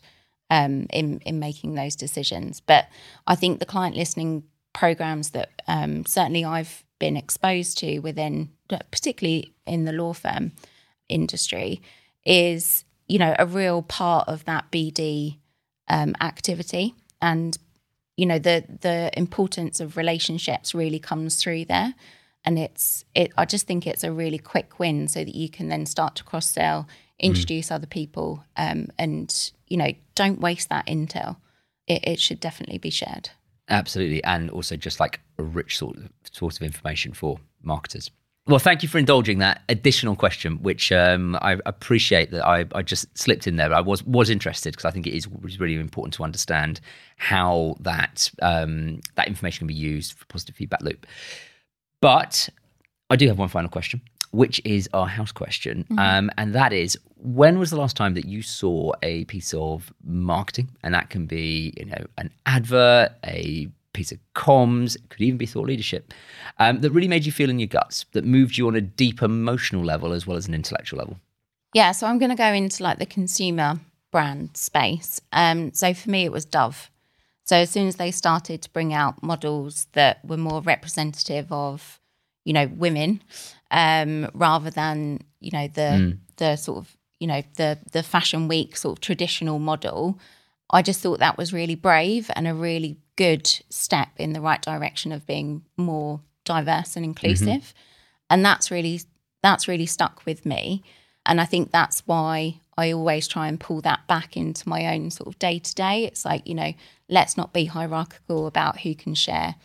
um, 0.50 0.88
in, 0.92 1.20
in 1.20 1.40
making 1.40 1.76
those 1.76 1.96
decisions. 1.96 2.60
But 2.60 2.88
I 3.28 3.36
think 3.36 3.60
the 3.60 3.66
client 3.66 3.96
listening 3.96 4.44
programs 4.74 5.32
that 5.32 5.62
um, 5.68 6.06
certainly 6.06 6.46
I've 6.46 6.84
been 7.00 7.18
exposed 7.18 7.78
to 7.80 8.00
within, 8.00 8.50
particularly 8.92 9.54
in 9.66 9.86
the 9.86 9.94
law 9.94 10.14
firm 10.14 10.52
industry, 11.08 11.82
is 12.26 12.84
you 13.08 13.18
know 13.18 13.36
a 13.40 13.46
real 13.46 13.82
part 13.82 14.28
of 14.28 14.46
that 14.46 14.72
BD 14.72 15.38
um, 15.88 16.16
activity, 16.22 16.94
and 17.22 17.58
you 18.18 18.26
know 18.26 18.40
the 18.40 18.64
the 18.82 19.12
importance 19.18 19.80
of 19.80 19.98
relationships 19.98 20.76
really 20.76 21.00
comes 21.00 21.38
through 21.38 21.66
there, 21.66 21.96
and 22.46 22.60
it's 22.60 23.06
it. 23.16 23.32
I 23.38 23.46
just 23.46 23.66
think 23.66 23.88
it's 23.88 24.04
a 24.04 24.12
really 24.12 24.40
quick 24.40 24.80
win, 24.80 25.08
so 25.08 25.24
that 25.24 25.36
you 25.36 25.50
can 25.50 25.70
then 25.70 25.86
start 25.86 26.16
to 26.16 26.24
cross 26.24 26.50
sell, 26.50 26.88
introduce 27.20 27.68
mm. 27.68 27.76
other 27.76 27.88
people, 27.88 28.44
um, 28.58 28.88
and 28.98 29.52
you 29.68 29.78
know 29.78 29.92
don't 30.16 30.40
waste 30.40 30.70
that 30.70 30.88
intel. 30.88 31.38
It, 31.88 32.08
it 32.08 32.20
should 32.20 32.40
definitely 32.40 32.78
be 32.78 32.90
shared. 32.90 33.30
Absolutely, 33.70 34.24
and 34.24 34.50
also 34.50 34.76
just 34.76 35.00
like 35.00 35.20
a 35.38 35.44
rich 35.44 35.78
sort 35.78 35.98
of, 35.98 36.10
source 36.32 36.58
of 36.58 36.64
information 36.64 37.14
for 37.14 37.40
marketers. 37.62 38.10
Well, 38.50 38.58
thank 38.58 38.82
you 38.82 38.90
for 38.90 38.98
indulging 38.98 39.38
that 39.40 39.62
additional 39.70 40.16
question, 40.16 40.64
which 40.64 40.92
um, 40.92 41.38
I 41.40 41.60
appreciate 41.68 42.32
that 42.32 42.48
I, 42.48 42.66
I, 42.74 42.82
just 42.82 43.06
slipped 43.16 43.46
in 43.46 43.58
there. 43.58 43.72
I 43.72 43.80
was 43.80 44.04
was 44.06 44.32
interested 44.32 44.72
because 44.72 44.86
I 44.86 44.92
think 44.92 45.06
it 45.06 45.16
is 45.16 45.28
really 45.60 45.76
important 45.76 46.16
to 46.16 46.24
understand 46.24 46.82
how 47.18 47.76
that 47.82 48.32
um, 48.42 49.02
that 49.16 49.28
information 49.28 49.60
can 49.60 49.68
be 49.68 49.76
used 49.76 50.14
for 50.14 50.26
positive 50.26 50.56
feedback 50.56 50.82
loop. 50.82 51.06
But 52.02 52.50
I 53.12 53.18
do 53.18 53.28
have 53.28 53.38
one 53.38 53.50
final 53.50 53.70
question, 53.70 54.02
which 54.32 54.62
is 54.66 54.90
our 54.94 55.08
house 55.08 55.32
question, 55.32 55.84
mm-hmm. 55.84 56.00
um, 56.00 56.30
and 56.38 56.54
that 56.54 56.74
is: 56.74 56.98
When 57.18 57.60
was 57.60 57.70
the 57.70 57.78
last 57.78 57.96
time 57.96 58.14
that 58.14 58.26
you 58.26 58.42
saw 58.42 58.94
a 59.04 59.26
piece 59.26 59.54
of 59.54 59.92
marketing, 60.04 60.70
and 60.84 60.94
that 60.94 61.10
can 61.10 61.26
be 61.26 61.74
you 61.78 61.86
know 61.86 62.06
an 62.18 62.32
advert, 62.46 63.12
a 63.26 63.68
piece 63.94 64.12
of 64.12 64.20
comms, 64.36 64.96
it 64.96 65.10
could 65.10 65.22
even 65.22 65.38
be 65.38 65.46
thought 65.46 65.68
leadership, 65.68 66.14
um, 66.60 66.82
that 66.82 66.92
really 66.92 67.08
made 67.08 67.26
you 67.26 67.32
feel 67.32 67.50
in 67.50 67.60
your 67.60 67.68
guts, 67.68 68.06
that 68.14 68.24
moved 68.24 68.58
you 68.58 68.68
on 68.68 68.76
a 68.76 68.82
deep 68.82 69.22
emotional 69.22 69.84
level 69.84 70.14
as 70.14 70.28
well 70.28 70.38
as 70.38 70.48
an 70.48 70.54
intellectual 70.54 71.00
level? 71.00 71.18
Yeah, 71.74 71.92
so 71.92 72.08
I'm 72.08 72.18
going 72.18 72.30
to 72.30 72.36
go 72.36 72.52
into 72.52 72.84
like 72.84 73.00
the 73.00 73.06
consumer 73.06 73.80
brand 74.12 74.58
space. 74.58 75.22
Um, 75.32 75.74
so 75.74 75.94
for 75.94 76.10
me, 76.10 76.26
it 76.26 76.32
was 76.32 76.46
Dove. 76.46 76.90
So 77.46 77.58
as 77.58 77.70
soon 77.70 77.88
as 77.88 77.96
they 77.96 78.12
started 78.12 78.62
to 78.62 78.70
bring 78.72 78.94
out 78.94 79.24
models 79.24 79.88
that 79.94 80.24
were 80.24 80.38
more 80.38 80.62
representative 80.62 81.52
of, 81.52 82.00
you 82.46 82.54
know, 82.54 82.68
women, 82.68 83.22
um, 83.72 84.30
rather 84.34 84.70
than 84.70 85.20
you 85.40 85.52
know 85.52 85.68
the 85.68 85.82
mm. 85.82 86.18
the 86.38 86.56
sort 86.56 86.80
of 86.80 86.98
you 87.20 87.28
know 87.28 87.44
the 87.58 87.80
the 87.92 88.04
fashion 88.04 88.48
week 88.48 88.78
sort 88.78 88.98
of 88.98 89.02
traditional 89.02 89.60
model, 89.60 90.20
I 90.70 90.82
just 90.82 91.02
thought 91.02 91.20
that 91.20 91.38
was 91.38 91.54
really 91.54 91.76
brave 91.76 92.30
and 92.36 92.48
a 92.48 92.54
really 92.54 92.98
good 93.16 93.48
step 93.70 94.10
in 94.18 94.34
the 94.34 94.42
right 94.42 94.62
direction 94.62 95.12
of 95.12 95.26
being 95.26 95.64
more 95.78 96.22
diverse 96.46 96.96
and 96.96 97.04
inclusive. 97.04 97.48
Mm-hmm. 97.48 97.78
And 98.30 98.46
that's 98.46 98.72
really 98.72 99.02
that's 99.42 99.68
really 99.68 99.86
stuck 99.86 100.26
with 100.26 100.46
me. 100.46 100.84
And 101.26 101.42
I 101.42 101.46
think 101.46 101.72
that's 101.72 102.02
why 102.06 102.62
I 102.78 102.92
always 102.92 103.28
try 103.28 103.48
and 103.48 103.60
pull 103.60 103.82
that 103.82 104.08
back 104.08 104.38
into 104.38 104.68
my 104.68 104.88
own 104.94 105.12
sort 105.12 105.28
of 105.28 105.38
day 105.38 105.60
to 105.60 105.76
day. 105.76 106.06
It's 106.06 106.24
like, 106.24 106.48
you 106.48 106.56
know, 106.56 106.74
let's 107.10 107.36
not 107.36 107.54
be 107.54 107.66
hierarchical 107.66 108.48
about 108.48 108.80
who 108.82 108.96
can 108.96 109.16
share 109.16 109.56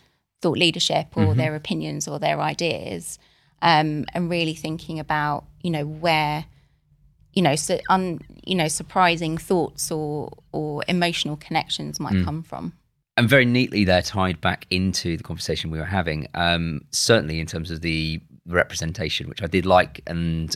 thought 0.41 0.57
leadership 0.57 1.07
or 1.15 1.27
mm-hmm. 1.27 1.37
their 1.37 1.55
opinions 1.55 2.07
or 2.07 2.19
their 2.19 2.41
ideas. 2.41 3.17
Um, 3.61 4.05
and 4.13 4.29
really 4.29 4.53
thinking 4.53 4.99
about, 4.99 5.45
you 5.61 5.71
know, 5.71 5.85
where, 5.85 6.45
you 7.33 7.41
know, 7.41 7.55
so 7.55 7.79
un, 7.89 8.19
you 8.43 8.55
know, 8.55 8.67
surprising 8.67 9.37
thoughts 9.37 9.91
or 9.91 10.31
or 10.51 10.83
emotional 10.87 11.37
connections 11.37 11.99
might 11.99 12.13
mm. 12.13 12.25
come 12.25 12.43
from 12.43 12.73
and 13.17 13.29
very 13.29 13.45
neatly 13.45 13.85
they're 13.85 14.01
tied 14.01 14.41
back 14.41 14.65
into 14.69 15.17
the 15.17 15.23
conversation 15.23 15.71
we 15.71 15.79
were 15.79 15.85
having. 15.85 16.27
Um, 16.33 16.81
certainly 16.91 17.39
in 17.39 17.45
terms 17.45 17.71
of 17.71 17.81
the 17.81 18.21
representation, 18.45 19.29
which 19.29 19.41
I 19.41 19.47
did 19.47 19.65
like, 19.65 20.01
and 20.05 20.55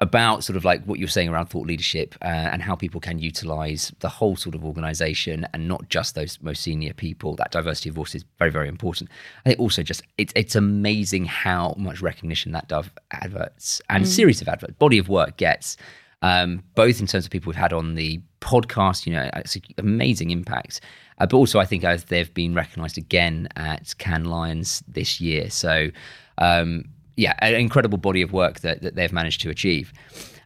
about 0.00 0.44
sort 0.44 0.56
of 0.56 0.64
like 0.64 0.84
what 0.84 0.98
you're 0.98 1.08
saying 1.08 1.28
around 1.28 1.46
thought 1.46 1.66
leadership 1.66 2.14
uh, 2.22 2.26
and 2.26 2.62
how 2.62 2.76
people 2.76 3.00
can 3.00 3.18
utilize 3.18 3.92
the 3.98 4.08
whole 4.08 4.36
sort 4.36 4.54
of 4.54 4.64
organization 4.64 5.44
and 5.52 5.66
not 5.66 5.88
just 5.88 6.14
those 6.14 6.40
most 6.40 6.62
senior 6.62 6.92
people. 6.92 7.34
That 7.34 7.50
diversity 7.50 7.88
of 7.88 7.96
voice 7.96 8.14
is 8.14 8.24
very, 8.38 8.50
very 8.50 8.68
important. 8.68 9.10
I 9.44 9.50
think 9.50 9.60
also 9.60 9.82
just 9.82 10.02
it's 10.16 10.32
it's 10.36 10.54
amazing 10.54 11.24
how 11.24 11.74
much 11.76 12.00
recognition 12.00 12.52
that 12.52 12.68
Dove 12.68 12.92
adverts 13.10 13.82
and 13.90 14.04
mm. 14.04 14.06
series 14.06 14.40
of 14.40 14.48
adverts, 14.48 14.74
body 14.74 14.98
of 14.98 15.08
work 15.08 15.36
gets. 15.36 15.76
Um, 16.20 16.64
both 16.74 17.00
in 17.00 17.06
terms 17.06 17.24
of 17.24 17.30
people 17.30 17.50
we've 17.50 17.56
had 17.56 17.72
on 17.72 17.94
the 17.94 18.20
podcast, 18.40 19.06
you 19.06 19.12
know, 19.12 19.30
it's 19.36 19.54
an 19.54 19.62
amazing 19.78 20.30
impact. 20.30 20.80
Uh, 21.18 21.26
but 21.26 21.36
also, 21.36 21.58
I 21.58 21.64
think 21.64 21.84
as 21.84 22.04
they've 22.04 22.32
been 22.34 22.54
recognised 22.54 22.98
again 22.98 23.48
at 23.56 23.94
Cannes 23.98 24.26
Lions 24.26 24.82
this 24.88 25.20
year. 25.20 25.50
So, 25.50 25.90
um, 26.38 26.84
yeah, 27.18 27.34
an 27.40 27.54
incredible 27.54 27.98
body 27.98 28.22
of 28.22 28.32
work 28.32 28.60
that, 28.60 28.80
that 28.82 28.94
they've 28.94 29.12
managed 29.12 29.40
to 29.40 29.50
achieve. 29.50 29.92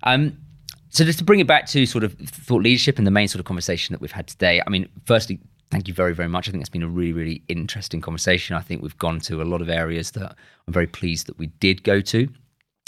Um, 0.04 0.38
so, 0.88 1.04
just 1.04 1.18
to 1.18 1.24
bring 1.24 1.38
it 1.38 1.46
back 1.46 1.66
to 1.68 1.84
sort 1.84 2.02
of 2.02 2.14
thought 2.14 2.62
leadership 2.62 2.96
and 2.96 3.06
the 3.06 3.10
main 3.10 3.28
sort 3.28 3.40
of 3.40 3.44
conversation 3.44 3.92
that 3.92 4.00
we've 4.00 4.12
had 4.12 4.26
today, 4.26 4.62
I 4.66 4.70
mean, 4.70 4.88
firstly, 5.04 5.38
thank 5.70 5.86
you 5.86 5.92
very, 5.92 6.14
very 6.14 6.30
much. 6.30 6.48
I 6.48 6.50
think 6.50 6.62
it's 6.62 6.70
been 6.70 6.82
a 6.82 6.88
really, 6.88 7.12
really 7.12 7.42
interesting 7.48 8.00
conversation. 8.00 8.56
I 8.56 8.60
think 8.60 8.80
we've 8.82 8.96
gone 8.96 9.20
to 9.20 9.42
a 9.42 9.44
lot 9.44 9.60
of 9.60 9.68
areas 9.68 10.12
that 10.12 10.34
I'm 10.66 10.72
very 10.72 10.86
pleased 10.86 11.26
that 11.26 11.38
we 11.38 11.48
did 11.48 11.82
go 11.82 12.00
to. 12.00 12.26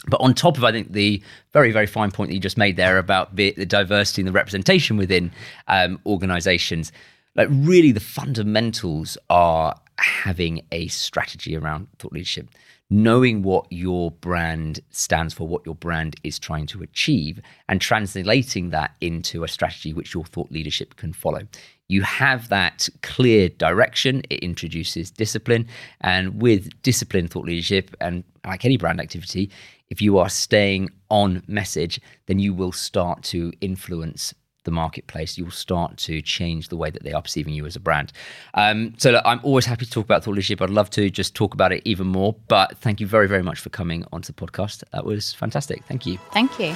But 0.09 0.21
on 0.23 0.33
top 0.33 0.57
of, 0.57 0.65
I 0.65 0.73
think, 0.73 0.93
the 0.93 1.23
very, 1.53 1.71
very 1.71 1.87
fine 1.87 2.11
point 2.11 2.29
that 2.31 2.35
you 2.35 2.41
just 2.41 2.59
made 2.59 2.77
there 2.77 2.97
about 2.97 3.37
the, 3.37 3.53
the 3.53 3.67
diversity 3.67 4.23
and 4.23 4.29
the 4.29 4.33
representation 4.33 4.97
within 4.97 5.31
um, 5.69 6.01
organizations, 6.07 6.91
like 7.37 7.49
really 7.51 7.93
the 7.93 8.01
fundamentals 8.01 9.19
are 9.29 9.79
having 9.99 10.63
a 10.73 10.89
strategy 10.89 11.55
around 11.55 11.89
thought 11.99 12.13
leadership 12.13 12.49
knowing 12.95 13.43
what 13.43 13.67
your 13.71 14.13
brand 14.13 14.79
stands 14.91 15.35
for 15.35 15.49
what 15.49 15.67
your 15.67 15.75
brand 15.75 16.15
is 16.23 16.39
trying 16.39 16.65
to 16.65 16.81
achieve 16.81 17.41
and 17.69 17.81
translating 17.81 18.71
that 18.71 18.93
into 19.01 19.43
a 19.43 19.49
strategy 19.49 19.93
which 19.93 20.15
your 20.15 20.25
thought 20.25 20.49
leadership 20.53 20.95
can 20.95 21.13
follow. 21.13 21.41
You 21.89 22.03
have 22.03 22.49
that 22.51 22.89
clear 23.03 23.49
direction. 23.49 24.23
It 24.31 24.39
introduces 24.45 25.11
discipline. 25.11 25.67
And 26.03 26.41
with 26.41 26.71
discipline 26.83 27.27
thought 27.27 27.47
leadership 27.47 27.97
and 28.01 28.23
like 28.47 28.65
any 28.65 28.77
brand 28.77 29.01
activity 29.01 29.51
if 29.91 30.01
you 30.01 30.19
are 30.19 30.29
staying 30.29 30.89
on 31.11 31.43
message 31.47 32.01
then 32.27 32.39
you 32.39 32.55
will 32.55 32.73
start 32.73 33.23
to 33.23 33.53
influence 33.61 34.35
the 34.65 34.71
marketplace, 34.71 35.39
you'll 35.39 35.51
start 35.51 35.97
to 35.99 36.21
change 36.23 36.69
the 36.69 36.77
way 36.77 36.91
that 36.91 37.03
they 37.03 37.13
are 37.13 37.23
perceiving 37.23 37.55
you 37.55 37.67
as 37.67 37.77
a 37.77 37.81
brand. 37.81 38.13
Um, 38.55 38.95
so 38.99 39.13
look, 39.13 39.23
I'm 39.25 39.41
always 39.43 39.67
happy 39.67 39.85
to 39.85 39.91
talk 39.91 40.05
about 40.05 40.25
thought 40.25 40.33
leadership. 40.33 40.61
I'd 40.61 40.71
love 40.71 40.91
to 40.91 41.11
just 41.11 41.35
talk 41.35 41.55
about 41.55 41.73
it 41.73 41.83
even 41.85 42.07
more. 42.07 42.35
But 42.49 42.77
thank 42.79 43.01
you 43.01 43.07
very, 43.07 43.29
very 43.29 43.43
much 43.43 43.61
for 43.61 43.71
coming 43.71 44.05
onto 44.13 44.33
the 44.33 44.47
podcast. 44.47 44.83
That 44.93 45.05
was 45.05 45.33
fantastic. 45.33 45.85
Thank 45.85 46.07
you. 46.07 46.19
Thank 46.33 46.59
you. 46.59 46.73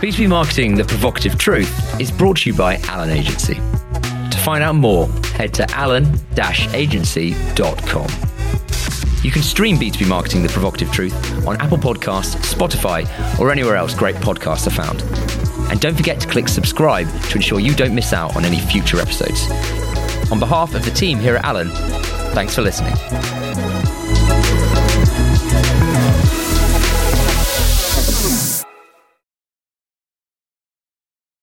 B2B 0.00 0.28
Marketing, 0.28 0.76
The 0.76 0.84
Provocative 0.84 1.38
Truth 1.38 2.00
is 2.00 2.10
brought 2.10 2.38
to 2.38 2.50
you 2.50 2.56
by 2.56 2.76
Alan 2.88 3.10
Agency. 3.10 3.54
To 3.54 4.38
find 4.38 4.64
out 4.64 4.76
more, 4.76 5.08
head 5.34 5.52
to 5.54 5.70
alan-agency.com. 5.72 8.08
You 9.22 9.30
can 9.30 9.42
stream 9.42 9.76
B2B 9.76 10.08
Marketing 10.08 10.42
The 10.42 10.48
Provocative 10.48 10.90
Truth 10.92 11.46
on 11.46 11.60
Apple 11.60 11.76
Podcasts, 11.76 12.36
Spotify, 12.54 13.06
or 13.38 13.50
anywhere 13.50 13.76
else 13.76 13.94
great 13.94 14.16
podcasts 14.16 14.66
are 14.66 14.70
found. 14.70 15.00
And 15.70 15.80
don't 15.80 15.96
forget 15.96 16.20
to 16.20 16.28
click 16.28 16.48
subscribe 16.48 17.08
to 17.30 17.36
ensure 17.36 17.60
you 17.60 17.74
don't 17.74 17.94
miss 17.94 18.12
out 18.12 18.36
on 18.36 18.44
any 18.44 18.58
future 18.58 19.00
episodes. 19.00 19.48
On 20.30 20.38
behalf 20.38 20.74
of 20.74 20.84
the 20.84 20.90
team 20.90 21.18
here 21.18 21.36
at 21.36 21.44
Alan, 21.44 21.70
thanks 22.34 22.54
for 22.54 22.62
listening. 22.62 22.94